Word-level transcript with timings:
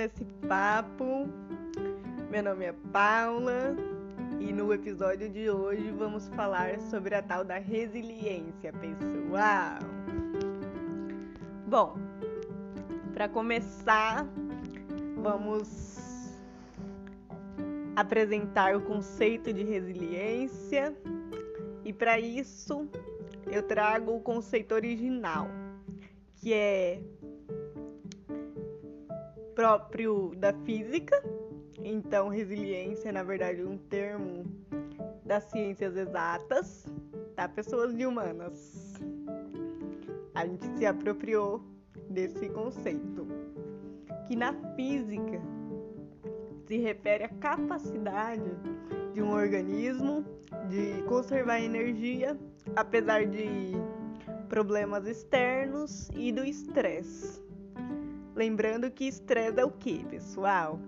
nesse 0.00 0.24
papo. 0.48 1.28
Meu 2.30 2.42
nome 2.42 2.64
é 2.64 2.72
Paula 2.90 3.76
e 4.40 4.50
no 4.50 4.72
episódio 4.72 5.28
de 5.28 5.50
hoje 5.50 5.90
vamos 5.90 6.26
falar 6.28 6.80
sobre 6.80 7.14
a 7.14 7.22
tal 7.22 7.44
da 7.44 7.58
resiliência 7.58 8.72
pessoal. 8.72 9.78
Bom, 11.66 11.98
para 13.12 13.28
começar, 13.28 14.26
vamos 15.18 15.98
apresentar 17.94 18.74
o 18.74 18.80
conceito 18.80 19.52
de 19.52 19.64
resiliência 19.64 20.96
e 21.84 21.92
para 21.92 22.18
isso 22.18 22.88
eu 23.52 23.62
trago 23.62 24.16
o 24.16 24.20
conceito 24.20 24.74
original, 24.74 25.46
que 26.36 26.54
é 26.54 27.02
próprio 29.60 30.32
da 30.38 30.54
física. 30.64 31.22
Então, 31.84 32.28
resiliência 32.28 33.10
é, 33.10 33.12
na 33.12 33.22
verdade, 33.22 33.62
um 33.62 33.76
termo 33.76 34.46
das 35.22 35.44
ciências 35.50 35.94
exatas, 35.98 36.86
tá? 37.36 37.46
Pessoas 37.46 37.94
de 37.94 38.06
humanas. 38.06 38.94
A 40.34 40.46
gente 40.46 40.66
se 40.78 40.86
apropriou 40.86 41.62
desse 42.08 42.48
conceito, 42.48 43.28
que 44.26 44.34
na 44.34 44.54
física 44.74 45.42
se 46.66 46.78
refere 46.78 47.24
à 47.24 47.28
capacidade 47.28 48.50
de 49.12 49.20
um 49.20 49.30
organismo 49.30 50.24
de 50.70 51.02
conservar 51.02 51.60
energia 51.60 52.34
apesar 52.76 53.26
de 53.26 53.72
problemas 54.48 55.06
externos 55.06 56.08
e 56.14 56.32
do 56.32 56.42
estresse. 56.46 57.49
Lembrando 58.40 58.90
que 58.90 59.04
estresse 59.04 59.60
é 59.60 59.64
o 59.66 59.70
que, 59.70 60.02
pessoal? 60.06 60.80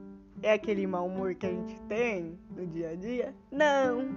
É 0.42 0.54
aquele 0.54 0.86
mau 0.86 1.06
humor 1.06 1.34
que 1.34 1.44
a 1.44 1.50
gente 1.50 1.78
tem 1.82 2.38
no 2.56 2.66
dia 2.66 2.88
a 2.88 2.94
dia? 2.94 3.34
Não. 3.50 4.16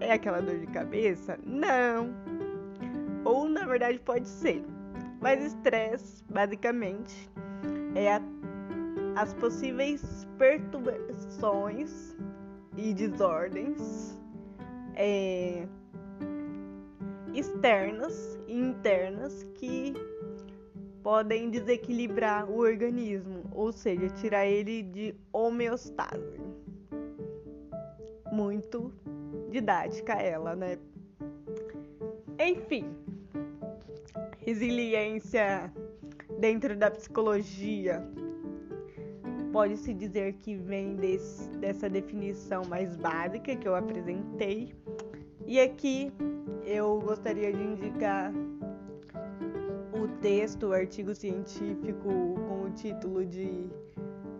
É 0.00 0.10
aquela 0.10 0.42
dor 0.42 0.58
de 0.58 0.66
cabeça? 0.66 1.38
Não. 1.46 2.12
Ou 3.24 3.48
na 3.48 3.64
verdade 3.64 4.00
pode 4.00 4.26
ser. 4.26 4.64
Mas 5.20 5.40
estresse, 5.40 6.24
basicamente, 6.28 7.30
é 7.94 8.14
a, 8.14 8.20
as 9.14 9.32
possíveis 9.34 10.26
perturbações 10.36 12.16
e 12.76 12.92
desordens 12.92 14.18
é, 14.96 15.68
externas 17.32 18.36
e 18.48 18.58
internas 18.58 19.44
que 19.54 19.94
podem 21.04 21.50
desequilibrar 21.50 22.50
o 22.50 22.60
organismo, 22.60 23.44
ou 23.52 23.70
seja, 23.70 24.08
tirar 24.08 24.46
ele 24.46 24.82
de 24.82 25.14
homeostase. 25.30 26.40
Muito 28.32 28.90
didática 29.50 30.14
ela, 30.14 30.56
né? 30.56 30.78
Enfim, 32.40 32.86
resiliência 34.38 35.70
dentro 36.40 36.74
da 36.74 36.90
psicologia 36.90 38.02
pode-se 39.52 39.92
dizer 39.92 40.32
que 40.32 40.56
vem 40.56 40.96
desse, 40.96 41.48
dessa 41.58 41.88
definição 41.88 42.62
mais 42.64 42.96
básica 42.96 43.54
que 43.54 43.68
eu 43.68 43.74
apresentei. 43.76 44.74
E 45.46 45.60
aqui 45.60 46.10
eu 46.64 46.98
gostaria 47.00 47.52
de 47.52 47.62
indicar 47.62 48.32
texto, 50.24 50.72
artigo 50.72 51.14
científico 51.14 52.08
com 52.48 52.62
o 52.62 52.70
título 52.70 53.26
de 53.26 53.68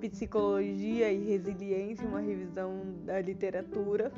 Psicologia 0.00 1.12
e 1.12 1.22
Resiliência, 1.26 2.09
uma 2.09 2.20
revisão 2.20 2.81
da 3.04 3.20
literatura. 3.20 4.10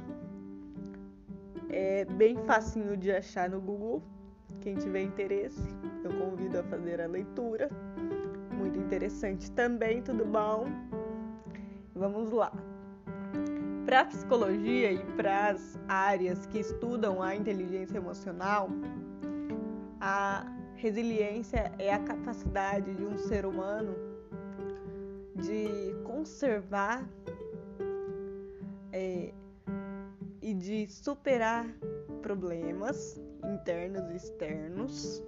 É 1.68 2.04
bem 2.04 2.36
facinho 2.46 2.96
de 2.96 3.10
achar 3.10 3.50
no 3.50 3.60
Google. 3.60 4.00
Quem 4.60 4.76
tiver 4.76 5.02
interesse, 5.02 5.60
eu 6.04 6.12
convido 6.12 6.60
a 6.60 6.62
fazer 6.62 7.00
a 7.00 7.08
leitura. 7.08 7.68
Muito 8.56 8.78
interessante 8.78 9.50
também, 9.50 10.00
tudo 10.02 10.24
bom? 10.24 10.68
Vamos 11.96 12.30
lá. 12.30 12.52
Para 13.84 14.02
a 14.02 14.04
psicologia 14.04 14.92
e 14.92 15.04
para 15.16 15.48
as 15.48 15.76
áreas 15.88 16.46
que 16.46 16.60
estudam 16.60 17.20
a 17.20 17.34
inteligência 17.34 17.96
emocional, 17.96 18.68
a 20.00 20.55
resiliência 20.76 21.72
é 21.78 21.92
a 21.92 21.98
capacidade 21.98 22.94
de 22.94 23.04
um 23.04 23.19
ser 23.19 23.47
humano 23.47 23.94
de 25.34 25.94
conservar 26.04 27.09
é, 28.92 29.32
e 30.41 30.54
de 30.54 30.86
superar 30.86 31.66
problemas 32.22 33.20
internos 33.44 34.10
e 34.10 34.16
externos. 34.16 35.22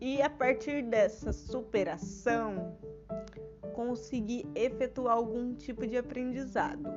E 0.00 0.22
a 0.22 0.30
partir 0.30 0.82
dessa 0.82 1.32
superação, 1.32 2.76
conseguir 3.74 4.46
efetuar 4.54 5.16
algum 5.16 5.54
tipo 5.54 5.86
de 5.86 5.96
aprendizado. 5.96 6.88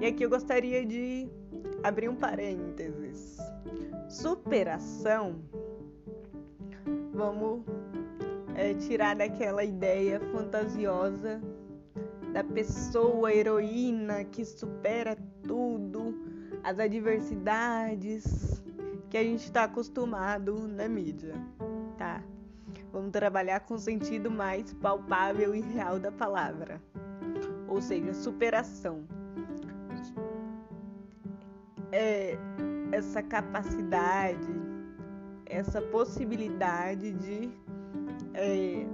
E 0.00 0.06
aqui 0.06 0.24
eu 0.24 0.30
gostaria 0.30 0.84
de 0.84 1.28
abrir 1.82 2.08
um 2.08 2.16
parênteses. 2.16 3.36
Superação, 4.08 5.40
vamos 7.12 7.62
é, 8.54 8.74
tirar 8.74 9.16
daquela 9.16 9.62
ideia 9.62 10.20
fantasiosa 10.32 11.40
da 12.32 12.42
pessoa 12.42 13.32
heroína 13.32 14.24
que 14.24 14.44
supera 14.44 15.16
tudo, 15.42 16.14
as 16.64 16.78
adversidades 16.78 18.62
que 19.10 19.18
a 19.18 19.22
gente 19.22 19.44
está 19.44 19.64
acostumado 19.64 20.66
na 20.66 20.88
mídia, 20.88 21.34
tá? 21.98 22.22
Vamos 22.90 23.10
trabalhar 23.10 23.60
com 23.60 23.74
o 23.74 23.78
sentido 23.78 24.30
mais 24.30 24.72
palpável 24.74 25.54
e 25.54 25.60
real 25.60 25.98
da 25.98 26.10
palavra, 26.10 26.80
ou 27.68 27.80
seja, 27.82 28.14
superação. 28.14 29.04
É 31.90 32.38
essa 32.90 33.22
capacidade, 33.22 34.61
essa 35.52 35.82
possibilidade 35.82 37.12
de, 37.12 37.50
é, 38.32 38.86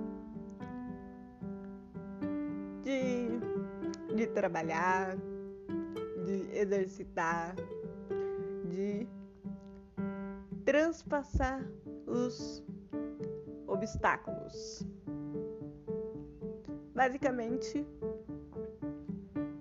de, 2.82 4.14
de 4.16 4.26
trabalhar, 4.26 5.16
de 6.24 6.50
exercitar, 6.52 7.54
de 8.64 9.06
transpassar 10.64 11.64
os 12.06 12.64
obstáculos. 13.68 14.84
Basicamente, 16.92 17.86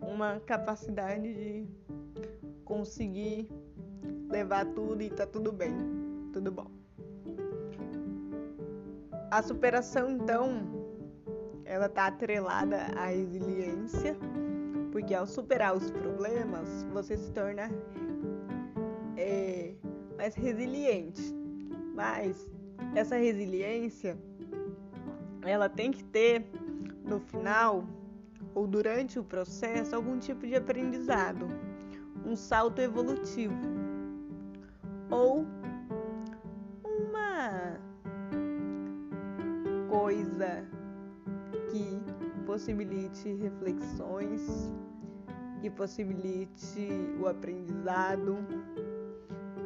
uma 0.02 0.40
capacidade 0.40 1.32
de 1.32 1.68
conseguir 2.66 3.48
levar 4.30 4.66
tudo 4.74 5.04
e 5.04 5.12
tá 5.12 5.28
tudo 5.28 5.52
bem, 5.52 5.78
tudo 6.34 6.52
bom. 6.52 6.67
A 9.30 9.42
superação, 9.42 10.10
então, 10.10 10.62
ela 11.66 11.90
tá 11.90 12.08
atrelada 12.08 12.78
à 12.96 13.08
resiliência, 13.08 14.16
porque 14.92 15.14
ao 15.14 15.28
superar 15.28 15.76
os 15.76 15.92
problemas, 15.92 16.84
você 16.94 17.18
se 17.18 17.32
torna 17.32 17.70
é, 19.18 19.74
mais 20.18 20.34
resiliente. 20.36 21.36
Mas 21.94 22.48
essa 22.96 23.18
resiliência 23.18 24.18
ela 25.44 25.68
tem 25.68 25.92
que 25.92 26.04
ter 26.04 26.46
no 27.04 27.20
final 27.20 27.84
ou 28.54 28.66
durante 28.66 29.20
o 29.20 29.24
processo 29.24 29.96
algum 29.96 30.20
tipo 30.20 30.46
de 30.48 30.56
aprendizado, 30.56 31.48
um 32.26 32.36
salto 32.36 32.80
evolutivo 32.80 33.56
ou 35.10 35.46
possibilite 42.58 43.36
reflexões, 43.36 44.72
que 45.62 45.70
possibilite 45.70 46.90
o 47.22 47.28
aprendizado 47.28 48.36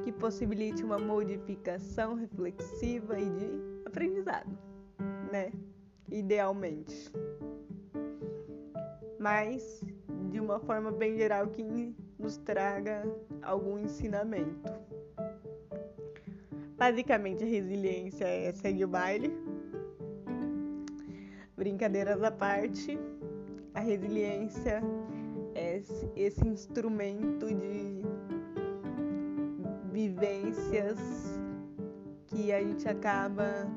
que 0.04 0.12
possibilite 0.12 0.84
uma 0.84 0.98
modificação 0.98 2.16
reflexiva 2.16 3.18
e 3.18 3.30
de 3.30 3.62
aprendizado, 3.86 4.58
né? 5.32 5.54
Idealmente. 6.12 7.10
Mas 9.18 9.86
de 10.30 10.40
uma 10.42 10.60
forma 10.60 10.92
bem 10.92 11.16
geral 11.16 11.48
que 11.48 11.96
nos 12.20 12.36
traga 12.38 13.04
algum 13.42 13.80
ensinamento. 13.80 14.70
Basicamente, 16.76 17.44
a 17.44 17.48
resiliência 17.48 18.26
é 18.26 18.52
seguir 18.52 18.84
o 18.84 18.88
baile, 18.88 19.32
brincadeiras 21.62 22.24
à 22.24 22.31
parte, 22.31 22.98
a 23.75 23.81
resiliência 23.81 24.81
é 25.54 25.80
esse 26.16 26.48
instrumento 26.48 27.46
de 27.46 28.02
vivências 29.92 30.98
que 32.25 32.52
a 32.52 32.60
gente 32.63 32.90
acaba 32.90 33.69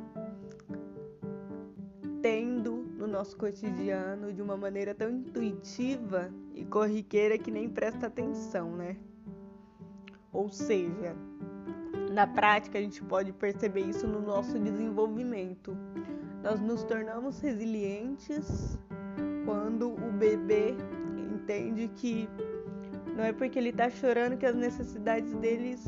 tendo 2.22 2.86
no 2.96 3.06
nosso 3.06 3.36
cotidiano 3.36 4.32
de 4.32 4.40
uma 4.40 4.56
maneira 4.56 4.94
tão 4.94 5.10
intuitiva 5.10 6.32
e 6.54 6.64
corriqueira 6.64 7.36
que 7.36 7.50
nem 7.50 7.68
presta 7.68 8.06
atenção, 8.06 8.74
né? 8.74 8.96
Ou 10.32 10.48
seja, 10.48 11.14
na 12.10 12.26
prática 12.26 12.78
a 12.78 12.80
gente 12.80 13.02
pode 13.04 13.30
perceber 13.30 13.82
isso 13.82 14.06
no 14.06 14.22
nosso 14.22 14.58
desenvolvimento. 14.58 15.76
Nós 16.44 16.60
nos 16.60 16.84
tornamos 16.84 17.40
resilientes 17.40 18.78
quando 19.46 19.94
o 19.94 20.12
bebê 20.12 20.74
entende 21.32 21.88
que 21.96 22.28
não 23.16 23.24
é 23.24 23.32
porque 23.32 23.58
ele 23.58 23.70
está 23.70 23.88
chorando 23.88 24.36
que 24.36 24.44
as 24.44 24.54
necessidades 24.54 25.32
deles 25.36 25.82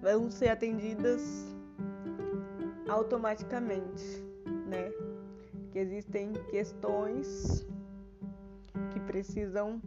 vão 0.00 0.30
ser 0.30 0.48
atendidas 0.48 1.54
automaticamente, 2.88 4.24
né? 4.66 4.90
Que 5.70 5.80
existem 5.80 6.32
questões 6.50 7.66
que 8.90 9.00
precisam 9.00 9.82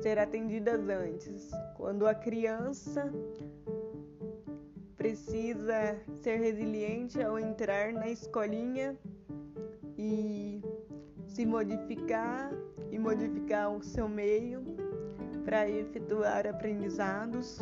ser 0.00 0.16
atendidas 0.16 0.80
antes. 0.88 1.50
Quando 1.76 2.06
a 2.06 2.14
criança 2.14 3.12
precisa 5.00 5.98
ser 6.20 6.38
resiliente 6.40 7.22
ao 7.22 7.38
entrar 7.38 7.90
na 7.90 8.10
escolinha 8.10 8.94
e 9.96 10.62
se 11.26 11.46
modificar 11.46 12.52
e 12.90 12.98
modificar 12.98 13.74
o 13.74 13.82
seu 13.82 14.06
meio 14.06 14.62
para 15.42 15.66
efetuar 15.66 16.46
aprendizados. 16.46 17.60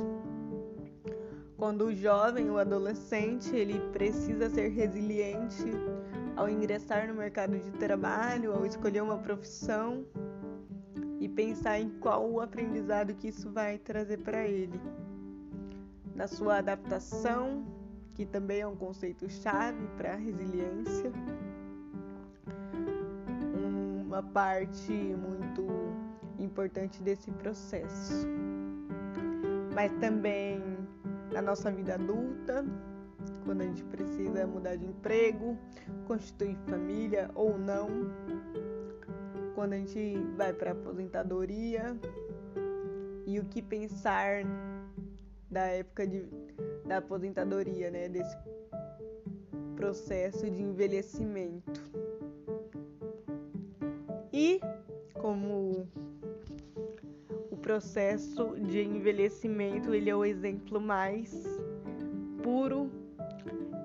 Quando 1.57 1.85
o 1.85 1.95
jovem, 1.95 2.51
o 2.51 2.59
adolescente, 2.59 3.55
ele 3.55 3.79
precisa 3.93 4.51
ser 4.51 4.71
resiliente 4.71 5.71
ao 6.35 6.49
ingressar 6.49 7.07
no 7.07 7.15
mercado 7.15 7.57
de 7.57 7.71
trabalho, 7.71 8.53
ao 8.53 8.67
escolher 8.67 9.01
uma 9.01 9.19
profissão 9.19 10.05
e 11.21 11.29
pensar 11.29 11.79
em 11.79 11.89
qual 12.01 12.29
o 12.29 12.41
aprendizado 12.41 13.15
que 13.15 13.29
isso 13.29 13.49
vai 13.49 13.79
trazer 13.79 14.19
para 14.19 14.45
ele 14.45 14.81
na 16.19 16.27
sua 16.27 16.59
adaptação, 16.59 17.65
que 18.13 18.27
também 18.27 18.63
é 18.63 18.67
um 18.67 18.75
conceito 18.75 19.31
chave 19.31 19.87
para 19.97 20.15
a 20.15 20.17
resiliência. 20.17 21.13
Uma 24.05 24.21
parte 24.21 24.93
muito 24.93 25.65
importante 26.41 27.01
desse 27.05 27.31
processo. 27.31 28.27
Mas 29.73 29.93
também 30.01 30.61
na 31.33 31.41
nossa 31.41 31.71
vida 31.71 31.95
adulta, 31.95 32.67
quando 33.45 33.61
a 33.61 33.67
gente 33.67 33.85
precisa 33.85 34.45
mudar 34.45 34.75
de 34.75 34.87
emprego, 34.87 35.57
constituir 36.05 36.57
família 36.69 37.31
ou 37.37 37.57
não, 37.57 37.89
quando 39.55 39.75
a 39.75 39.77
gente 39.77 40.19
vai 40.37 40.53
para 40.53 40.73
aposentadoria 40.73 41.97
e 43.25 43.39
o 43.39 43.45
que 43.45 43.63
pensar 43.63 44.43
da 45.51 45.67
época 45.67 46.07
de, 46.07 46.27
da 46.87 46.99
aposentadoria, 46.99 47.91
né? 47.91 48.09
Desse 48.09 48.37
processo 49.77 50.51
de 50.51 50.63
envelhecimento. 50.63 51.81
E 54.33 54.61
como 55.15 55.89
o 57.51 57.57
processo 57.57 58.57
de 58.61 58.83
envelhecimento 58.83 59.95
ele 59.95 60.11
é 60.11 60.17
o 60.17 60.25
exemplo 60.25 60.81
mais 60.81 61.33
puro 62.43 62.91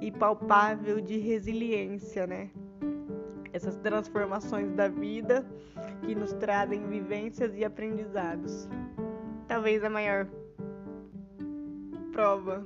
e 0.02 0.12
palpável 0.12 1.00
de 1.00 1.18
resiliência, 1.18 2.28
né? 2.28 2.50
Essas 3.52 3.76
transformações 3.78 4.72
da 4.74 4.88
vida 4.88 5.46
que 6.06 6.16
nos 6.16 6.34
trazem 6.34 6.86
vivências 6.88 7.56
e 7.56 7.64
aprendizados. 7.64 8.68
Talvez 9.48 9.84
a 9.84 9.90
maior 9.90 10.28
prova 12.14 12.66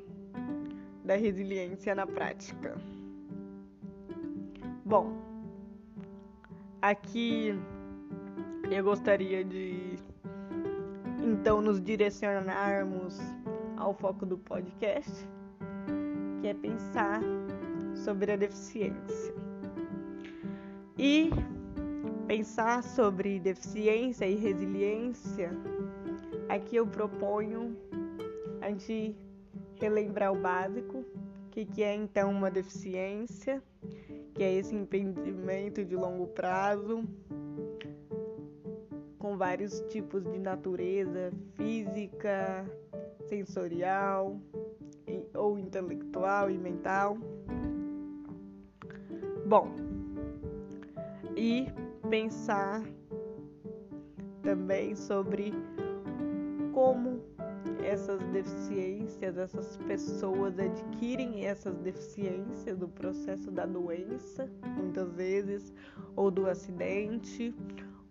da 1.05 1.15
resiliência 1.15 1.95
na 1.95 2.05
prática. 2.05 2.77
Bom, 4.85 5.17
aqui 6.81 7.55
eu 8.69 8.83
gostaria 8.83 9.45
de 9.45 9.97
então 11.23 11.61
nos 11.61 11.81
direcionarmos 11.81 13.17
ao 13.77 13.93
foco 13.93 14.25
do 14.25 14.37
podcast, 14.37 15.13
que 16.41 16.47
é 16.47 16.53
pensar 16.53 17.21
sobre 17.95 18.33
a 18.33 18.35
deficiência. 18.35 19.33
E 20.97 21.29
pensar 22.27 22.83
sobre 22.83 23.39
deficiência 23.39 24.25
e 24.25 24.35
resiliência, 24.35 25.51
aqui 26.49 26.75
eu 26.75 26.85
proponho 26.85 27.77
a 28.61 28.69
gente 28.69 29.15
relembrar 29.79 30.31
o 30.31 30.39
básico, 30.39 30.99
o 30.99 31.49
que, 31.51 31.65
que 31.65 31.83
é 31.83 31.93
então 31.93 32.31
uma 32.31 32.49
deficiência, 32.49 33.61
que 34.33 34.43
é 34.43 34.53
esse 34.53 34.75
impedimento 34.75 35.83
de 35.83 35.95
longo 35.95 36.27
prazo, 36.27 37.03
com 39.17 39.37
vários 39.37 39.79
tipos 39.89 40.23
de 40.23 40.39
natureza 40.39 41.31
física, 41.55 42.65
sensorial 43.27 44.39
ou 45.33 45.57
intelectual 45.57 46.49
e 46.49 46.57
mental. 46.57 47.17
Bom, 49.45 49.73
e 51.35 51.67
pensar 52.09 52.83
também 54.41 54.95
sobre 54.95 55.53
como 56.73 57.21
essas 57.97 58.21
deficiências, 58.27 59.37
essas 59.37 59.75
pessoas 59.77 60.59
adquirem 60.59 61.45
essas 61.45 61.75
deficiências 61.79 62.77
do 62.77 62.87
processo 62.87 63.49
da 63.49 63.65
doença, 63.65 64.47
muitas 64.77 65.11
vezes, 65.13 65.73
ou 66.15 66.29
do 66.29 66.47
acidente, 66.47 67.55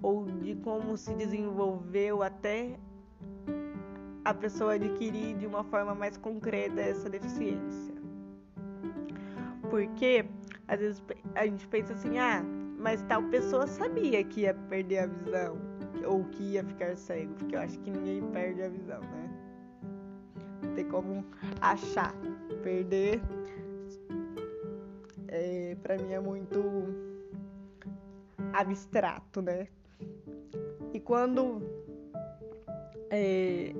ou 0.02 0.26
de 0.26 0.56
como 0.56 0.96
se 0.96 1.14
desenvolveu 1.14 2.22
até 2.22 2.76
a 4.24 4.34
pessoa 4.34 4.74
adquirir 4.74 5.36
de 5.36 5.46
uma 5.46 5.62
forma 5.62 5.94
mais 5.94 6.16
concreta 6.16 6.80
essa 6.80 7.08
deficiência. 7.08 7.94
Porque 9.70 10.26
às 10.66 10.80
vezes 10.80 11.02
a 11.36 11.46
gente 11.46 11.66
pensa 11.68 11.92
assim, 11.92 12.18
ah, 12.18 12.42
mas 12.76 13.02
tal 13.02 13.22
pessoa 13.30 13.68
sabia 13.68 14.24
que 14.24 14.40
ia 14.40 14.54
perder 14.68 14.98
a 14.98 15.06
visão 15.06 15.56
ou 16.04 16.24
que 16.24 16.42
ia 16.42 16.64
ficar 16.64 16.96
cego, 16.96 17.32
porque 17.34 17.54
eu 17.54 17.60
acho 17.60 17.78
que 17.80 17.90
ninguém 17.90 18.22
perde 18.32 18.62
a 18.62 18.68
visão, 18.68 19.00
né? 19.00 19.25
Tem 20.76 20.84
como 20.88 21.24
achar. 21.60 22.14
Perder, 22.62 23.20
é, 25.28 25.76
para 25.82 25.96
mim, 25.96 26.12
é 26.12 26.20
muito 26.20 26.60
abstrato, 28.52 29.40
né? 29.40 29.68
E 30.92 31.00
quando, 31.00 31.62
é, 33.10 33.72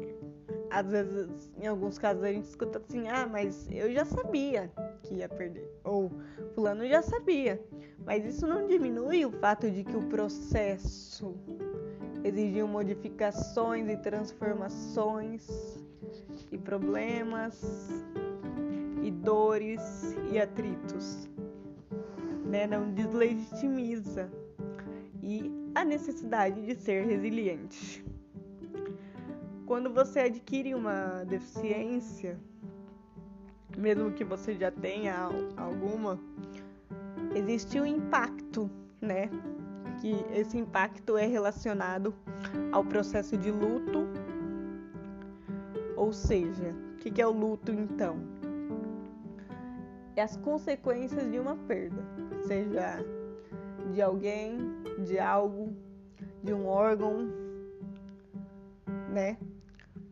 às 0.71 0.89
vezes, 0.89 1.51
em 1.61 1.67
alguns 1.67 1.99
casos, 1.99 2.23
a 2.23 2.33
gente 2.33 2.47
escuta 2.47 2.79
assim: 2.79 3.09
ah, 3.09 3.27
mas 3.27 3.69
eu 3.71 3.93
já 3.93 4.05
sabia 4.05 4.71
que 5.03 5.17
ia 5.17 5.29
perder. 5.29 5.69
Ou 5.85 6.11
Fulano 6.55 6.87
já 6.87 7.03
sabia. 7.03 7.61
Mas 8.05 8.25
isso 8.25 8.47
não 8.47 8.67
diminui 8.69 9.27
o 9.27 9.33
fato 9.33 9.69
de 9.69 9.83
que 9.83 9.97
o 9.97 10.09
processo 10.09 11.35
exigiu 12.23 12.69
modificações 12.69 13.89
e 13.89 13.97
transformações 13.97 15.86
e 16.57 16.59
problemas 16.59 17.63
e 19.03 19.11
dores 19.11 20.17
e 20.33 20.39
atritos. 20.39 21.29
Né? 22.47 22.67
Não 22.67 22.91
deslegitimiza 22.91 24.31
e 25.23 25.53
a 25.75 25.85
necessidade 25.85 26.63
de 26.63 26.75
ser 26.75 27.05
resiliente. 27.05 28.05
Quando 29.67 29.93
você 29.93 30.21
adquire 30.21 30.75
uma 30.75 31.25
deficiência, 31.25 32.39
mesmo 33.77 34.13
que 34.13 34.25
você 34.25 34.55
já 34.55 34.71
tenha 34.71 35.29
alguma, 35.57 36.19
existe 37.35 37.79
um 37.79 37.85
impacto, 37.85 38.71
né? 39.01 39.29
Que 40.01 40.25
esse 40.33 40.57
impacto 40.57 41.17
é 41.17 41.27
relacionado 41.27 42.15
ao 42.71 42.85
processo 42.85 43.37
de 43.37 43.51
luto 43.51 44.07
ou 46.07 46.13
seja, 46.13 46.73
o 46.93 46.97
que 46.99 47.21
é 47.21 47.27
o 47.27 47.33
luto 47.33 47.73
então? 47.73 48.17
É 50.15 50.23
as 50.23 50.37
consequências 50.37 51.29
de 51.29 51.37
uma 51.41 51.57
perda, 51.57 52.01
seja 52.47 53.05
de 53.93 54.01
alguém, 54.01 54.57
de 55.05 55.19
algo, 55.19 55.75
de 56.45 56.55
um 56.55 56.65
órgão, 56.65 57.29
né? 59.13 59.37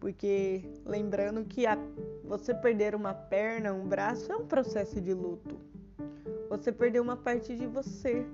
Porque 0.00 0.68
lembrando 0.84 1.44
que 1.44 1.64
a, 1.64 1.78
você 2.24 2.52
perder 2.52 2.96
uma 2.96 3.14
perna, 3.14 3.72
um 3.72 3.86
braço 3.86 4.32
é 4.32 4.36
um 4.36 4.46
processo 4.46 5.00
de 5.00 5.14
luto. 5.14 5.56
Você 6.50 6.72
perdeu 6.72 7.04
uma 7.04 7.16
parte 7.16 7.54
de 7.56 7.68
você, 7.68 8.26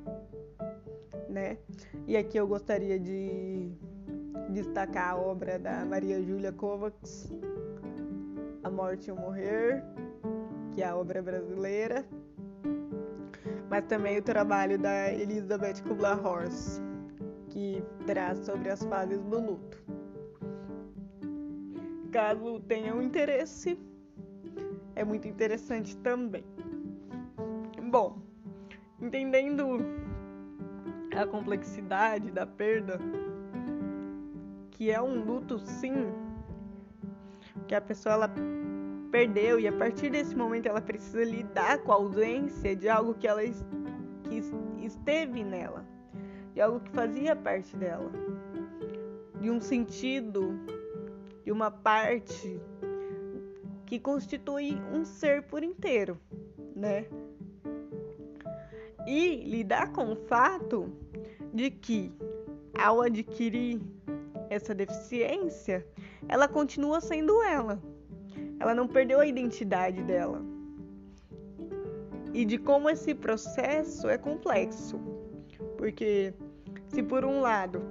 né? 1.29 1.59
E 2.07 2.17
aqui 2.17 2.38
eu 2.38 2.49
gostaria 2.49 2.99
de 2.99 3.71
destacar 4.50 5.11
a 5.11 5.17
obra 5.17 5.59
da 5.59 5.85
Maria 5.85 6.23
Júlia 6.23 6.52
Kovacs, 6.52 7.31
Morte 8.73 9.09
e 9.09 9.12
o 9.12 9.17
Morrer, 9.17 9.83
que 10.73 10.83
é 10.83 10.87
a 10.87 10.97
obra 10.97 11.23
brasileira, 11.23 12.05
mas 13.69 13.85
também 13.85 14.19
o 14.19 14.23
trabalho 14.23 14.79
da 14.79 15.12
Elizabeth 15.12 15.83
Kubler-Ross, 15.87 16.81
que 17.49 17.83
traz 18.07 18.39
sobre 18.41 18.69
as 18.69 18.83
fases 18.85 19.23
do 19.25 19.41
luto. 19.41 19.83
Caso 22.11 22.61
tenham 22.61 23.00
interesse, 23.00 23.79
é 24.97 25.05
muito 25.05 25.29
interessante 25.29 25.97
também. 25.99 26.45
Bom, 27.91 28.19
entendendo 29.00 29.79
a 31.17 31.27
complexidade 31.27 32.31
da 32.31 32.47
perda, 32.47 32.99
que 34.71 34.91
é 34.91 35.00
um 35.00 35.25
luto 35.25 35.59
sim, 35.59 36.12
que 37.67 37.75
a 37.75 37.81
pessoa 37.81 38.15
ela 38.15 38.35
perdeu 39.11 39.59
e 39.59 39.67
a 39.67 39.73
partir 39.73 40.11
desse 40.11 40.35
momento 40.37 40.67
ela 40.67 40.81
precisa 40.81 41.25
lidar 41.25 41.79
com 41.79 41.93
a 41.93 41.97
ausência 41.97 42.76
de 42.76 42.88
algo 42.88 43.14
que 43.14 43.26
ela 43.26 43.43
que 43.43 44.43
esteve 44.85 45.43
nela, 45.43 45.85
de 46.55 46.61
algo 46.61 46.81
que 46.81 46.90
fazia 46.90 47.35
parte 47.35 47.76
dela, 47.76 48.11
de 49.40 49.50
um 49.50 49.61
sentido, 49.61 50.59
de 51.45 51.50
uma 51.50 51.71
parte 51.71 52.61
que 53.85 53.99
constitui 53.99 54.81
um 54.93 55.05
ser 55.05 55.43
por 55.43 55.64
inteiro, 55.64 56.19
né? 56.76 57.07
E 59.07 59.37
lidar 59.45 59.93
com 59.93 60.12
o 60.12 60.17
fato 60.17 60.93
de 61.52 61.71
que 61.71 62.12
ao 62.79 63.02
adquirir 63.02 63.81
essa 64.49 64.75
deficiência, 64.75 65.85
ela 66.29 66.47
continua 66.47 67.00
sendo 67.00 67.43
ela 67.43 67.83
ela 68.61 68.75
não 68.75 68.87
perdeu 68.87 69.19
a 69.21 69.26
identidade 69.26 70.02
dela. 70.02 70.43
E 72.35 72.45
de 72.45 72.59
como 72.59 72.90
esse 72.90 73.14
processo 73.14 74.09
é 74.09 74.19
complexo. 74.19 75.00
Porque 75.79 76.35
se 76.88 77.02
por 77.02 77.25
um 77.25 77.40
lado 77.40 77.83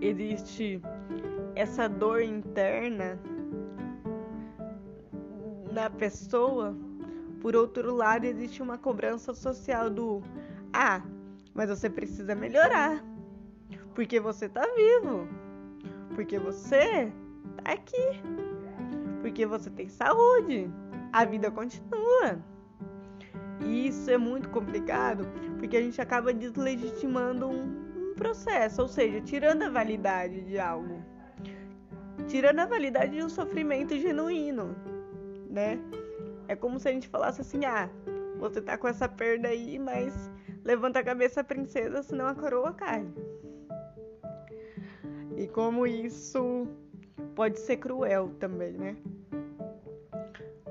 existe 0.00 0.80
essa 1.54 1.88
dor 1.88 2.20
interna 2.22 3.18
na 5.72 5.88
pessoa, 5.88 6.76
por 7.40 7.56
outro 7.56 7.94
lado 7.94 8.24
existe 8.24 8.62
uma 8.62 8.76
cobrança 8.76 9.32
social 9.32 9.88
do 9.88 10.22
ah, 10.72 11.02
mas 11.54 11.70
você 11.70 11.88
precisa 11.88 12.34
melhorar. 12.34 13.02
Porque 13.94 14.20
você 14.20 14.48
tá 14.50 14.66
vivo. 14.76 15.26
Porque 16.14 16.38
você 16.38 17.10
tá 17.56 17.72
aqui 17.72 18.45
porque 19.26 19.44
você 19.44 19.68
tem 19.68 19.88
saúde. 19.88 20.70
A 21.12 21.24
vida 21.24 21.50
continua. 21.50 22.38
E 23.60 23.88
isso 23.88 24.08
é 24.08 24.16
muito 24.16 24.48
complicado, 24.50 25.26
porque 25.58 25.76
a 25.76 25.82
gente 25.82 26.00
acaba 26.00 26.32
deslegitimando 26.32 27.48
um, 27.48 28.12
um 28.12 28.14
processo, 28.14 28.82
ou 28.82 28.86
seja, 28.86 29.20
tirando 29.20 29.64
a 29.64 29.68
validade 29.68 30.42
de 30.42 30.60
algo. 30.60 31.02
Tirando 32.28 32.60
a 32.60 32.66
validade 32.66 33.16
de 33.16 33.24
um 33.24 33.28
sofrimento 33.28 33.98
genuíno, 33.98 34.76
né? 35.50 35.80
É 36.46 36.54
como 36.54 36.78
se 36.78 36.88
a 36.88 36.92
gente 36.92 37.08
falasse 37.08 37.40
assim: 37.40 37.64
ah, 37.64 37.90
você 38.38 38.62
tá 38.62 38.78
com 38.78 38.86
essa 38.86 39.08
perda 39.08 39.48
aí, 39.48 39.76
mas 39.76 40.30
levanta 40.64 41.00
a 41.00 41.04
cabeça, 41.04 41.42
princesa, 41.42 42.00
senão 42.04 42.28
a 42.28 42.34
coroa 42.34 42.72
cai. 42.72 43.04
E 45.36 45.48
como 45.48 45.84
isso 45.84 46.68
pode 47.34 47.58
ser 47.58 47.76
cruel 47.78 48.30
também, 48.38 48.72
né? 48.72 48.96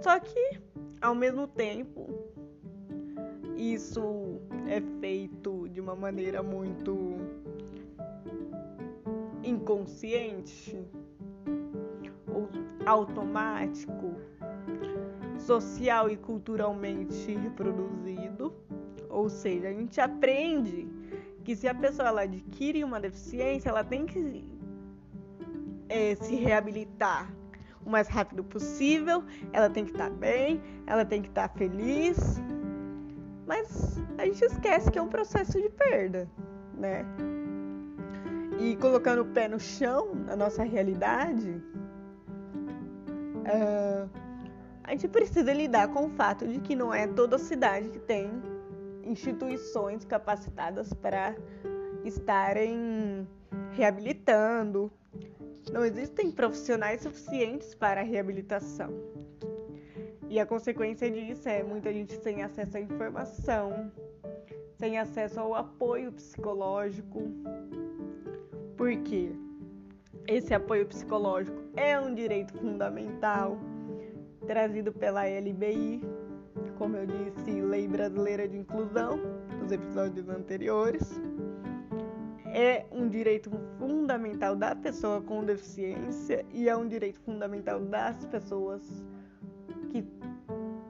Só 0.02 0.20
que, 0.20 0.60
ao 1.02 1.16
mesmo 1.16 1.48
tempo, 1.48 2.08
isso 3.56 4.40
é 4.68 4.82
feito 5.00 5.68
de 5.70 5.80
uma 5.80 5.96
maneira 5.96 6.44
muito 6.44 7.18
inconsciente 9.44 10.78
ou 12.28 12.50
automático, 12.86 14.16
social 15.38 16.10
e 16.10 16.18
culturalmente 16.18 17.34
reproduzido. 17.36 18.54
Ou 19.10 19.30
seja, 19.30 19.70
a 19.70 19.74
gente 19.74 20.02
aprende 20.02 20.88
que 21.44 21.56
se 21.56 21.68
a 21.68 21.74
pessoa 21.74 22.10
ela 22.10 22.22
adquire 22.24 22.84
uma 22.84 23.00
deficiência, 23.00 23.70
ela 23.70 23.84
tem 23.84 24.06
que 24.06 24.44
é, 25.90 26.16
se 26.16 26.36
reabilitar 26.36 27.32
o 27.86 27.90
mais 27.90 28.08
rápido 28.08 28.44
possível. 28.44 29.24
Ela 29.54 29.70
tem 29.70 29.86
que 29.86 29.92
estar 29.92 30.10
tá 30.10 30.16
bem, 30.16 30.62
ela 30.88 31.06
tem 31.06 31.22
que 31.22 31.30
estar 31.30 31.48
tá 31.48 31.56
feliz. 31.56 32.42
Mas 33.46 34.02
a 34.18 34.26
gente 34.26 34.44
esquece 34.44 34.92
que 34.92 34.98
é 34.98 35.02
um 35.02 35.08
processo 35.08 35.62
de 35.62 35.70
perda, 35.70 36.28
né? 36.74 37.06
E 38.60 38.76
colocando 38.78 39.22
o 39.22 39.26
pé 39.26 39.48
no 39.48 39.60
chão, 39.60 40.16
na 40.16 40.36
nossa 40.36 40.64
realidade, 40.64 41.62
uh, 43.46 44.10
a 44.84 44.92
gente 44.92 45.08
precisa 45.08 45.54
lidar 45.54 45.90
com 45.90 46.06
o 46.06 46.10
fato 46.10 46.48
de 46.48 46.60
que 46.60 46.76
não 46.76 46.94
é 46.94 47.06
toda 47.06 47.38
cidade 47.38 47.90
que 47.90 48.00
tem 48.00 48.32
instituições 49.04 50.04
capacitadas 50.06 50.94
para 50.94 51.36
estarem 52.04 53.28
reabilitando, 53.72 54.92
não 55.72 55.84
existem 55.84 56.32
profissionais 56.32 57.02
suficientes 57.02 57.74
para 57.74 58.02
a 58.02 58.04
reabilitação. 58.04 58.92
E 60.30 60.40
a 60.40 60.46
consequência 60.46 61.10
disso 61.10 61.48
é 61.48 61.64
muita 61.64 61.94
gente 61.94 62.14
sem 62.22 62.44
acesso 62.44 62.78
à 62.78 62.80
informação, 62.80 63.92
sem 64.78 64.98
acesso 64.98 65.40
ao 65.40 65.56
apoio 65.56 66.12
psicológico. 66.12 67.22
Porque 68.76 69.32
esse 70.28 70.54
apoio 70.54 70.86
psicológico 70.88 71.58
é 71.76 72.00
um 72.00 72.14
direito 72.14 72.58
fundamental 72.58 73.58
trazido 74.46 74.92
pela 74.92 75.24
LBI, 75.26 76.02
como 76.78 76.98
eu 76.98 77.06
disse, 77.06 77.62
Lei 77.62 77.88
Brasileira 77.88 78.48
de 78.48 78.58
Inclusão, 78.58 79.20
nos 79.62 79.72
episódios 79.72 80.28
anteriores 80.30 81.20
é 82.56 82.86
um 82.90 83.10
direito 83.10 83.52
fundamental 83.78 84.56
da 84.56 84.74
pessoa 84.74 85.22
com 85.22 85.44
deficiência 85.44 86.46
e 86.54 86.70
é 86.70 86.78
um 86.78 86.88
direito 86.88 87.20
fundamental 87.20 87.82
das 87.82 88.26
pessoas 88.28 88.82
que 89.90 90.08